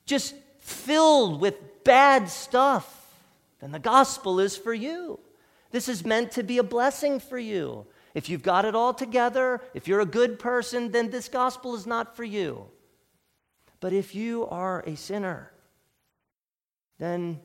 just 0.05 0.35
filled 0.59 1.41
with 1.41 1.83
bad 1.83 2.29
stuff, 2.29 3.00
then 3.61 3.71
the 3.71 3.79
gospel 3.79 4.39
is 4.39 4.57
for 4.57 4.73
you. 4.73 5.19
This 5.71 5.87
is 5.87 6.03
meant 6.03 6.31
to 6.33 6.43
be 6.43 6.57
a 6.57 6.63
blessing 6.63 7.19
for 7.19 7.37
you. 7.37 7.85
If 8.13 8.27
you've 8.27 8.43
got 8.43 8.65
it 8.65 8.75
all 8.75 8.93
together, 8.93 9.61
if 9.73 9.87
you're 9.87 10.01
a 10.01 10.05
good 10.05 10.37
person, 10.39 10.91
then 10.91 11.09
this 11.09 11.29
gospel 11.29 11.75
is 11.75 11.87
not 11.87 12.15
for 12.15 12.25
you. 12.25 12.65
But 13.79 13.93
if 13.93 14.13
you 14.13 14.47
are 14.47 14.83
a 14.85 14.95
sinner, 14.95 15.51
then 16.99 17.39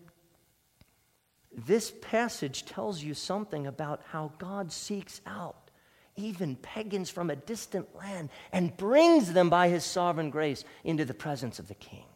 this 1.53 1.93
passage 2.03 2.65
tells 2.65 3.03
you 3.03 3.15
something 3.15 3.67
about 3.67 4.03
how 4.11 4.33
God 4.39 4.73
seeks 4.73 5.21
out 5.27 5.67
even 6.17 6.57
pagans 6.57 7.11
from 7.11 7.31
a 7.31 7.37
distant 7.37 7.95
land 7.95 8.31
and 8.53 8.77
brings 8.77 9.33
them 9.33 9.51
by 9.51 9.69
his 9.69 9.85
sovereign 9.85 10.31
grace 10.31 10.65
into 10.85 11.05
the 11.05 11.15
presence 11.15 11.59
of 11.59 11.69
the 11.69 11.75
king 11.75 12.07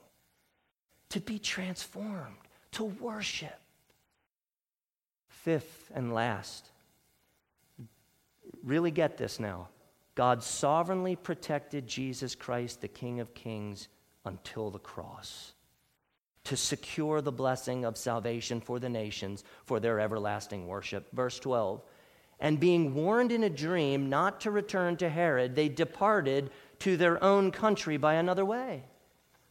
to 1.11 1.21
be 1.21 1.39
transformed, 1.39 2.37
to 2.73 2.85
worship. 2.85 3.60
Fifth 5.43 5.91
and 5.95 6.13
last, 6.13 6.71
really 8.63 8.91
get 8.91 9.17
this 9.17 9.41
now. 9.41 9.69
God 10.15 10.43
sovereignly 10.43 11.17
protected 11.17 11.87
Jesus 11.87 12.35
Christ, 12.35 12.81
the 12.81 12.89
King 12.89 13.21
of 13.21 13.33
Kings, 13.33 13.89
until 14.25 14.71
the 14.71 14.79
cross 14.79 15.55
to 16.45 16.57
secure 16.57 17.21
the 17.21 17.33
blessing 17.33 17.85
of 17.85 17.97
salvation 17.97 18.61
for 18.61 18.79
the 18.79 18.89
nations 18.89 19.45
for 19.65 19.79
their 19.79 20.01
everlasting 20.01 20.67
worship. 20.67 21.09
Verse 21.13 21.39
12 21.39 21.83
And 22.41 22.59
being 22.59 22.95
warned 22.95 23.33
in 23.33 23.45
a 23.45 23.51
dream 23.51 24.09
not 24.09 24.41
to 24.43 24.51
return 24.51 24.97
to 24.99 25.09
Herod, 25.09 25.55
they 25.55 25.69
departed 25.69 26.51
to 26.81 26.97
their 26.97 27.23
own 27.23 27.51
country 27.51 27.97
by 27.97 28.15
another 28.15 28.45
way. 28.45 28.85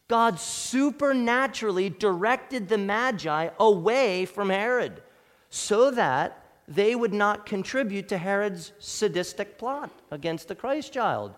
God 0.08 0.40
supernaturally 0.40 1.88
directed 1.88 2.68
the 2.68 2.78
Magi 2.78 3.48
away 3.58 4.24
from 4.24 4.50
Herod 4.50 5.02
so 5.50 5.90
that 5.90 6.44
they 6.66 6.94
would 6.94 7.12
not 7.12 7.44
contribute 7.44 8.08
to 8.08 8.18
Herod's 8.18 8.72
sadistic 8.78 9.58
plot 9.58 9.90
against 10.10 10.48
the 10.48 10.54
Christ 10.54 10.92
child. 10.92 11.34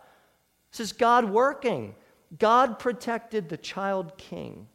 This 0.71 0.81
is 0.81 0.93
God 0.93 1.25
working. 1.25 1.95
God 2.39 2.79
protected 2.79 3.49
the 3.49 3.57
child 3.57 4.17
king. 4.19 4.69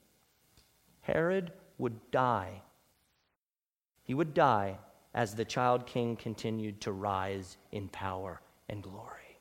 Herod 1.02 1.54
would 1.78 2.12
die. 2.12 2.62
He 4.04 4.14
would 4.14 4.34
die 4.34 4.80
as 5.14 5.36
the 5.36 5.46
child 5.46 5.86
king 5.86 6.16
continued 6.16 6.82
to 6.82 6.92
rise 6.92 7.58
in 7.72 7.88
power 7.90 8.42
and 8.70 8.82
glory. 8.82 9.40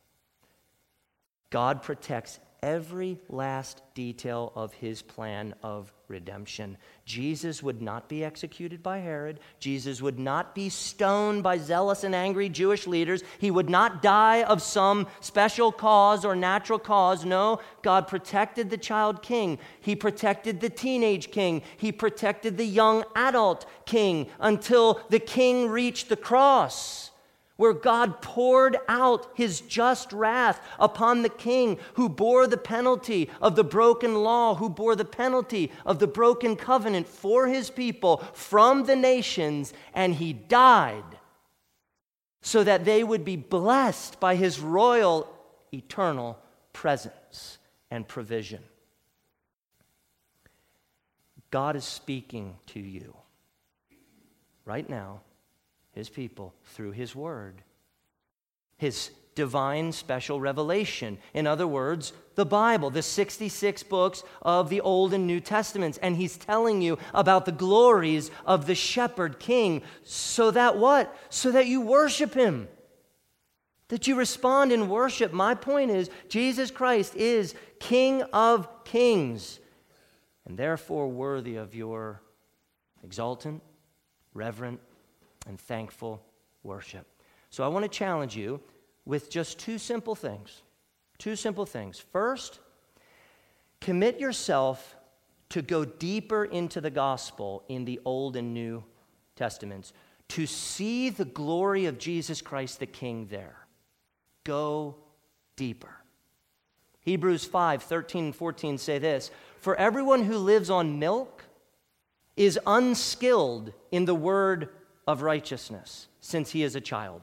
God 1.50 1.82
protects 1.82 2.40
every 2.66 3.16
last 3.28 3.80
detail 3.94 4.52
of 4.56 4.74
his 4.74 5.00
plan 5.00 5.54
of 5.62 5.92
redemption. 6.08 6.76
Jesus 7.04 7.62
would 7.62 7.80
not 7.80 8.08
be 8.08 8.24
executed 8.24 8.82
by 8.82 8.98
Herod. 8.98 9.38
Jesus 9.60 10.02
would 10.02 10.18
not 10.18 10.52
be 10.52 10.68
stoned 10.68 11.44
by 11.44 11.58
zealous 11.58 12.02
and 12.02 12.12
angry 12.12 12.48
Jewish 12.48 12.88
leaders. 12.88 13.22
He 13.38 13.52
would 13.52 13.70
not 13.70 14.02
die 14.02 14.42
of 14.42 14.60
some 14.60 15.06
special 15.20 15.70
cause 15.70 16.24
or 16.24 16.34
natural 16.34 16.80
cause. 16.80 17.24
No, 17.24 17.60
God 17.82 18.08
protected 18.08 18.68
the 18.68 18.78
child 18.78 19.22
king. 19.22 19.60
He 19.80 19.94
protected 19.94 20.60
the 20.60 20.68
teenage 20.68 21.30
king. 21.30 21.62
He 21.76 21.92
protected 21.92 22.56
the 22.56 22.66
young 22.66 23.04
adult 23.14 23.64
king 23.84 24.26
until 24.40 25.00
the 25.08 25.20
king 25.20 25.68
reached 25.68 26.08
the 26.08 26.16
cross 26.16 27.12
where 27.56 27.72
God 27.72 28.20
poured 28.20 28.76
out 28.88 29.30
his 29.34 29.60
just 29.62 30.12
wrath 30.12 30.60
upon 30.78 31.22
the 31.22 31.28
king 31.28 31.78
who 31.94 32.08
bore 32.08 32.46
the 32.46 32.56
penalty 32.56 33.30
of 33.40 33.56
the 33.56 33.64
broken 33.64 34.16
law, 34.16 34.54
who 34.54 34.68
bore 34.68 34.94
the 34.94 35.04
penalty 35.04 35.72
of 35.84 35.98
the 35.98 36.06
broken 36.06 36.56
covenant 36.56 37.06
for 37.06 37.46
his 37.46 37.70
people 37.70 38.18
from 38.32 38.84
the 38.84 38.96
nations, 38.96 39.72
and 39.94 40.14
he 40.14 40.32
died 40.32 41.02
so 42.42 42.62
that 42.62 42.84
they 42.84 43.02
would 43.02 43.24
be 43.24 43.36
blessed 43.36 44.20
by 44.20 44.36
his 44.36 44.60
royal 44.60 45.28
eternal 45.72 46.38
presence 46.72 47.58
and 47.90 48.06
provision. 48.06 48.62
God 51.50 51.74
is 51.74 51.84
speaking 51.84 52.56
to 52.66 52.80
you 52.80 53.16
right 54.64 54.88
now 54.88 55.20
his 55.96 56.08
people 56.08 56.54
through 56.62 56.92
his 56.92 57.16
word, 57.16 57.62
his 58.76 59.10
divine 59.34 59.90
special 59.92 60.38
revelation. 60.40 61.18
In 61.34 61.46
other 61.46 61.66
words, 61.66 62.12
the 62.36 62.46
Bible, 62.46 62.90
the 62.90 63.02
66 63.02 63.82
books 63.84 64.22
of 64.42 64.68
the 64.68 64.82
Old 64.82 65.14
and 65.14 65.26
New 65.26 65.40
Testaments. 65.40 65.98
And 65.98 66.16
he's 66.16 66.36
telling 66.36 66.82
you 66.82 66.98
about 67.12 67.46
the 67.46 67.52
glories 67.52 68.30
of 68.44 68.66
the 68.66 68.74
shepherd 68.74 69.40
king. 69.40 69.82
So 70.04 70.50
that 70.52 70.76
what? 70.76 71.16
So 71.30 71.50
that 71.52 71.66
you 71.66 71.80
worship 71.80 72.34
him. 72.34 72.68
That 73.88 74.06
you 74.06 74.16
respond 74.16 74.72
in 74.72 74.88
worship. 74.88 75.32
My 75.32 75.54
point 75.54 75.90
is, 75.90 76.10
Jesus 76.28 76.70
Christ 76.70 77.16
is 77.16 77.54
King 77.78 78.22
of 78.32 78.84
kings, 78.84 79.60
and 80.46 80.58
therefore 80.58 81.08
worthy 81.08 81.56
of 81.56 81.74
your 81.74 82.22
exultant, 83.04 83.62
reverent, 84.34 84.80
and 85.46 85.60
thankful 85.60 86.22
worship. 86.62 87.06
So 87.50 87.64
I 87.64 87.68
want 87.68 87.84
to 87.84 87.88
challenge 87.88 88.36
you 88.36 88.60
with 89.04 89.30
just 89.30 89.58
two 89.58 89.78
simple 89.78 90.14
things. 90.14 90.62
Two 91.18 91.36
simple 91.36 91.64
things. 91.64 91.98
First, 91.98 92.60
commit 93.80 94.20
yourself 94.20 94.96
to 95.50 95.62
go 95.62 95.84
deeper 95.84 96.44
into 96.44 96.80
the 96.80 96.90
gospel 96.90 97.62
in 97.68 97.84
the 97.84 98.00
Old 98.04 98.36
and 98.36 98.52
New 98.52 98.84
Testaments, 99.36 99.92
to 100.28 100.46
see 100.46 101.08
the 101.08 101.24
glory 101.24 101.86
of 101.86 101.98
Jesus 101.98 102.42
Christ 102.42 102.80
the 102.80 102.86
King 102.86 103.28
there. 103.30 103.56
Go 104.44 104.96
deeper. 105.54 105.94
Hebrews 107.00 107.44
5 107.44 107.84
13 107.84 108.24
and 108.24 108.36
14 108.36 108.78
say 108.78 108.98
this 108.98 109.30
For 109.60 109.76
everyone 109.76 110.24
who 110.24 110.38
lives 110.38 110.68
on 110.68 110.98
milk 110.98 111.44
is 112.36 112.58
unskilled 112.66 113.72
in 113.92 114.04
the 114.04 114.14
word 114.14 114.68
of 115.06 115.22
righteousness 115.22 116.08
since 116.20 116.50
he 116.50 116.62
is 116.62 116.74
a 116.74 116.80
child. 116.80 117.22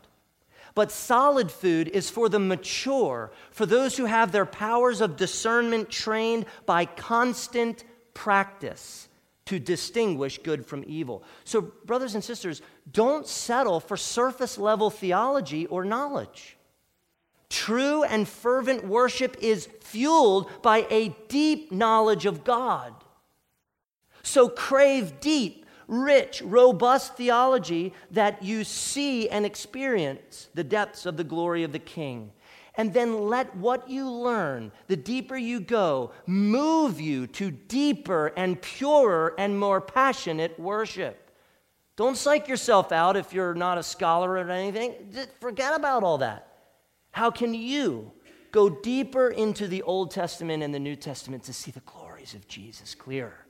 But 0.76 0.92
solid 0.92 1.52
food 1.52 1.88
is 1.90 2.10
for 2.10 2.30
the 2.30 2.40
mature, 2.40 3.32
for 3.52 3.66
those 3.66 3.96
who 3.96 4.06
have 4.06 4.32
their 4.32 4.46
powers 4.46 5.02
of 5.02 5.18
discernment 5.18 5.90
trained 5.90 6.46
by 6.66 6.86
constant 6.86 7.84
practice 8.14 9.08
to 9.46 9.60
distinguish 9.60 10.40
good 10.40 10.66
from 10.66 10.84
evil. 10.88 11.24
So, 11.44 11.62
brothers 11.62 12.16
and 12.16 12.24
sisters, 12.24 12.62
don't 12.92 13.28
settle 13.28 13.80
for 13.80 13.98
surface 13.98 14.58
level 14.58 14.90
theology 14.90 15.68
or 15.68 15.84
knowledge. 15.84 16.58
True 17.50 18.04
and 18.04 18.28
fervent 18.28 18.88
worship 18.88 19.38
is 19.42 19.68
fueled 19.82 20.50
by 20.64 20.88
a 20.90 21.10
deep 21.28 21.72
knowledge 21.72 22.26
of 22.26 22.44
God. 22.44 22.96
So, 24.24 24.48
crave 24.48 25.20
deep 25.20 25.63
rich, 25.88 26.42
robust 26.42 27.16
theology 27.16 27.94
that 28.12 28.44
you 28.44 28.64
see 28.64 29.30
and 29.30 29.46
experience 29.46 30.50
the 30.54 30.64
depths 30.64 31.06
of 31.06 31.18
the 31.18 31.24
glory 31.24 31.64
of 31.64 31.72
the 31.72 31.80
King. 31.80 32.32
And 32.76 32.94
then 32.94 33.28
let 33.28 33.56
what 33.56 33.90
you 33.90 34.10
learn, 34.10 34.72
the 34.88 34.96
deeper 34.96 35.38
you 35.38 35.60
go, 35.60 36.12
move 36.26 37.00
you 37.00 37.28
to 37.28 37.52
deeper 37.52 38.34
and 38.36 38.60
purer 38.62 39.36
and 39.38 39.60
more 39.60 39.80
passionate 39.80 40.60
worship. 40.60 41.32
Don't 41.96 42.18
psych 42.18 42.48
yourself 42.48 42.92
out 42.92 43.16
if 43.16 43.34
you're 43.34 43.54
not 43.54 43.78
a 43.78 43.84
scholar 43.84 44.32
or 44.32 44.50
anything. 44.50 44.96
Just 45.14 45.30
forget 45.40 45.76
about 45.76 46.04
all 46.04 46.18
that. 46.18 46.48
How 47.12 47.30
can 47.30 47.54
you 47.54 48.12
go 48.52 48.70
deeper 48.70 49.30
into 49.30 49.68
the 49.68 49.84
Old 49.84 50.10
Testament 50.10 50.64
and 50.64 50.74
the 50.74 50.80
New 50.80 50.96
Testament 50.96 51.44
to 51.44 51.54
see 51.54 51.70
the 51.70 51.82
glories 51.82 52.34
of 52.34 52.48
Jesus 52.48 52.96
clearer? 52.96 53.43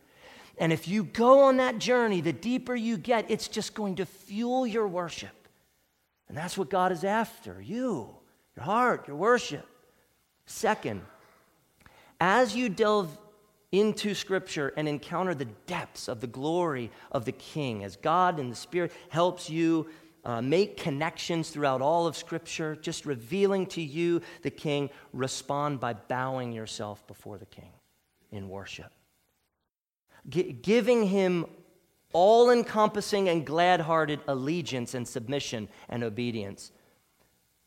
And 0.57 0.71
if 0.71 0.87
you 0.87 1.03
go 1.03 1.41
on 1.41 1.57
that 1.57 1.79
journey, 1.79 2.21
the 2.21 2.33
deeper 2.33 2.75
you 2.75 2.97
get, 2.97 3.29
it's 3.29 3.47
just 3.47 3.73
going 3.73 3.95
to 3.95 4.05
fuel 4.05 4.67
your 4.67 4.87
worship. 4.87 5.47
And 6.27 6.37
that's 6.37 6.57
what 6.57 6.69
God 6.69 6.91
is 6.91 7.03
after 7.03 7.61
you, 7.61 8.15
your 8.55 8.63
heart, 8.63 9.07
your 9.07 9.17
worship. 9.17 9.67
Second, 10.45 11.01
as 12.19 12.55
you 12.55 12.69
delve 12.69 13.17
into 13.71 14.13
Scripture 14.13 14.71
and 14.77 14.87
encounter 14.87 15.33
the 15.33 15.45
depths 15.45 16.07
of 16.07 16.21
the 16.21 16.27
glory 16.27 16.91
of 17.11 17.25
the 17.25 17.31
King, 17.31 17.83
as 17.83 17.95
God 17.95 18.39
and 18.39 18.51
the 18.51 18.55
Spirit 18.55 18.91
helps 19.09 19.49
you 19.49 19.89
uh, 20.23 20.41
make 20.41 20.77
connections 20.77 21.49
throughout 21.49 21.81
all 21.81 22.05
of 22.05 22.15
Scripture, 22.15 22.75
just 22.75 23.05
revealing 23.05 23.65
to 23.67 23.81
you 23.81 24.21
the 24.43 24.51
King, 24.51 24.91
respond 25.11 25.79
by 25.79 25.93
bowing 25.93 26.53
yourself 26.53 27.05
before 27.07 27.39
the 27.39 27.47
King 27.47 27.71
in 28.31 28.47
worship 28.47 28.91
giving 30.29 31.07
him 31.07 31.45
all 32.13 32.51
encompassing 32.51 33.27
and 33.27 33.45
glad 33.45 33.81
hearted 33.81 34.19
allegiance 34.27 34.93
and 34.93 35.07
submission 35.07 35.67
and 35.89 36.03
obedience. 36.03 36.71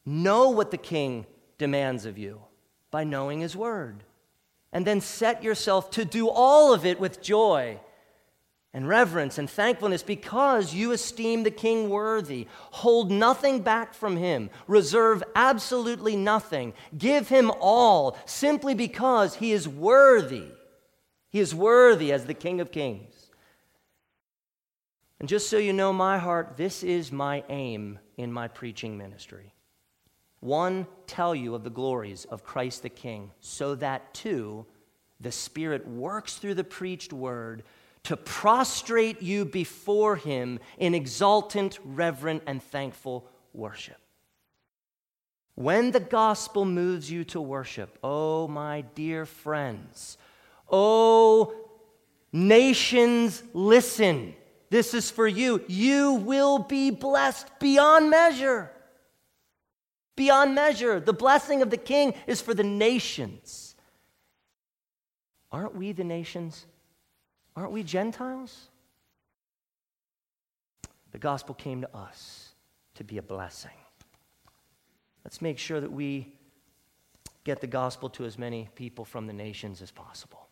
Know 0.05 0.51
what 0.51 0.71
the 0.71 0.79
king 0.79 1.27
demands 1.59 2.07
of 2.07 2.17
you 2.17 2.41
by 2.91 3.05
knowing 3.05 3.41
his 3.41 3.57
word. 3.57 4.05
And 4.73 4.87
then 4.87 5.01
set 5.01 5.43
yourself 5.43 5.91
to 5.93 6.05
do 6.05 6.29
all 6.29 6.73
of 6.73 6.85
it 6.87 7.01
with 7.01 7.23
joy 7.23 7.81
and 8.73 8.87
reverence 8.87 9.39
and 9.39 9.49
thankfulness 9.49 10.03
because 10.03 10.75
you 10.75 10.93
esteem 10.93 11.43
the 11.43 11.51
king 11.51 11.89
worthy. 11.89 12.47
Hold 12.73 13.11
nothing 13.11 13.63
back 13.63 13.95
from 13.95 14.19
him, 14.19 14.51
reserve 14.69 15.25
absolutely 15.35 16.15
nothing, 16.15 16.75
give 16.97 17.29
him 17.29 17.51
all 17.59 18.19
simply 18.27 18.75
because 18.75 19.37
he 19.37 19.53
is 19.53 19.67
worthy. 19.67 20.49
He 21.37 21.41
is 21.41 21.55
worthy 21.55 22.15
as 22.15 22.25
the 22.25 22.33
King 22.33 22.63
of 22.63 22.73
Kings. 22.73 23.13
And 25.21 25.29
just 25.29 25.51
so 25.51 25.59
you 25.59 25.75
know 25.75 25.93
my 25.93 26.17
heart, 26.17 26.57
this 26.57 26.83
is 26.83 27.13
my 27.13 27.45
aim 27.51 27.99
in 28.17 28.33
my 28.33 28.49
preaching 28.49 28.97
ministry. 28.97 29.53
One, 30.41 30.87
tell 31.07 31.35
you 31.35 31.55
of 31.55 31.63
the 31.63 31.69
glories 31.69 32.25
of 32.25 32.43
Christ 32.43 32.85
the 32.85 32.89
King, 32.89 33.33
so 33.41 33.75
that 33.75 34.15
two, 34.15 34.65
the 35.21 35.31
Spirit 35.31 35.87
works 35.87 36.37
through 36.37 36.55
the 36.55 36.65
preached 36.65 37.13
word 37.13 37.65
to 38.05 38.17
prostrate 38.17 39.21
you 39.21 39.45
before 39.45 40.17
Him 40.17 40.59
in 40.79 40.95
exultant, 40.95 41.79
reverent, 41.85 42.45
and 42.47 42.63
thankful 42.63 43.29
worship. 43.53 43.99
When 45.55 45.91
the 45.91 46.01
gospel 46.01 46.65
moves 46.65 47.11
you 47.11 47.25
to 47.25 47.43
worship, 47.43 47.99
oh, 48.03 48.49
my 48.49 48.81
dear 48.95 49.27
friends, 49.27 50.17
Oh, 50.71 51.55
nations, 52.33 53.43
listen. 53.53 54.35
This 54.71 54.95
is 54.95 55.11
for 55.11 55.27
you. 55.27 55.65
You 55.69 56.15
will 56.15 56.59
be 56.59 56.91
blessed 56.91 57.49
beyond 57.61 58.11
measure. 58.11 58.71
Beyond 60.17 60.55
measure. 60.55 60.99
The 60.99 61.13
blessing 61.13 61.63
of 61.63 61.71
the 61.71 61.77
king 61.77 62.15
is 62.27 62.41
for 62.41 62.55
the 62.55 62.65
nations. 62.65 63.75
Aren't 65.53 65.77
we 65.77 65.93
the 65.93 66.05
nations? 66.05 66.67
Aren't 67.55 67.73
we 67.73 67.83
Gentiles? 67.83 68.69
The 71.13 71.19
gospel 71.19 71.55
came 71.55 71.81
to 71.81 71.97
us 71.97 72.51
to 72.97 73.05
be 73.05 73.19
a 73.19 73.23
blessing. 73.23 73.71
Let's 75.25 75.41
make 75.41 75.59
sure 75.59 75.81
that 75.81 75.93
we 75.93 76.35
get 77.45 77.61
the 77.61 77.67
gospel 77.67 78.09
to 78.11 78.25
as 78.25 78.39
many 78.39 78.69
people 78.75 79.05
from 79.05 79.27
the 79.27 79.33
nations 79.33 79.81
as 79.81 79.91
possible. 79.91 80.46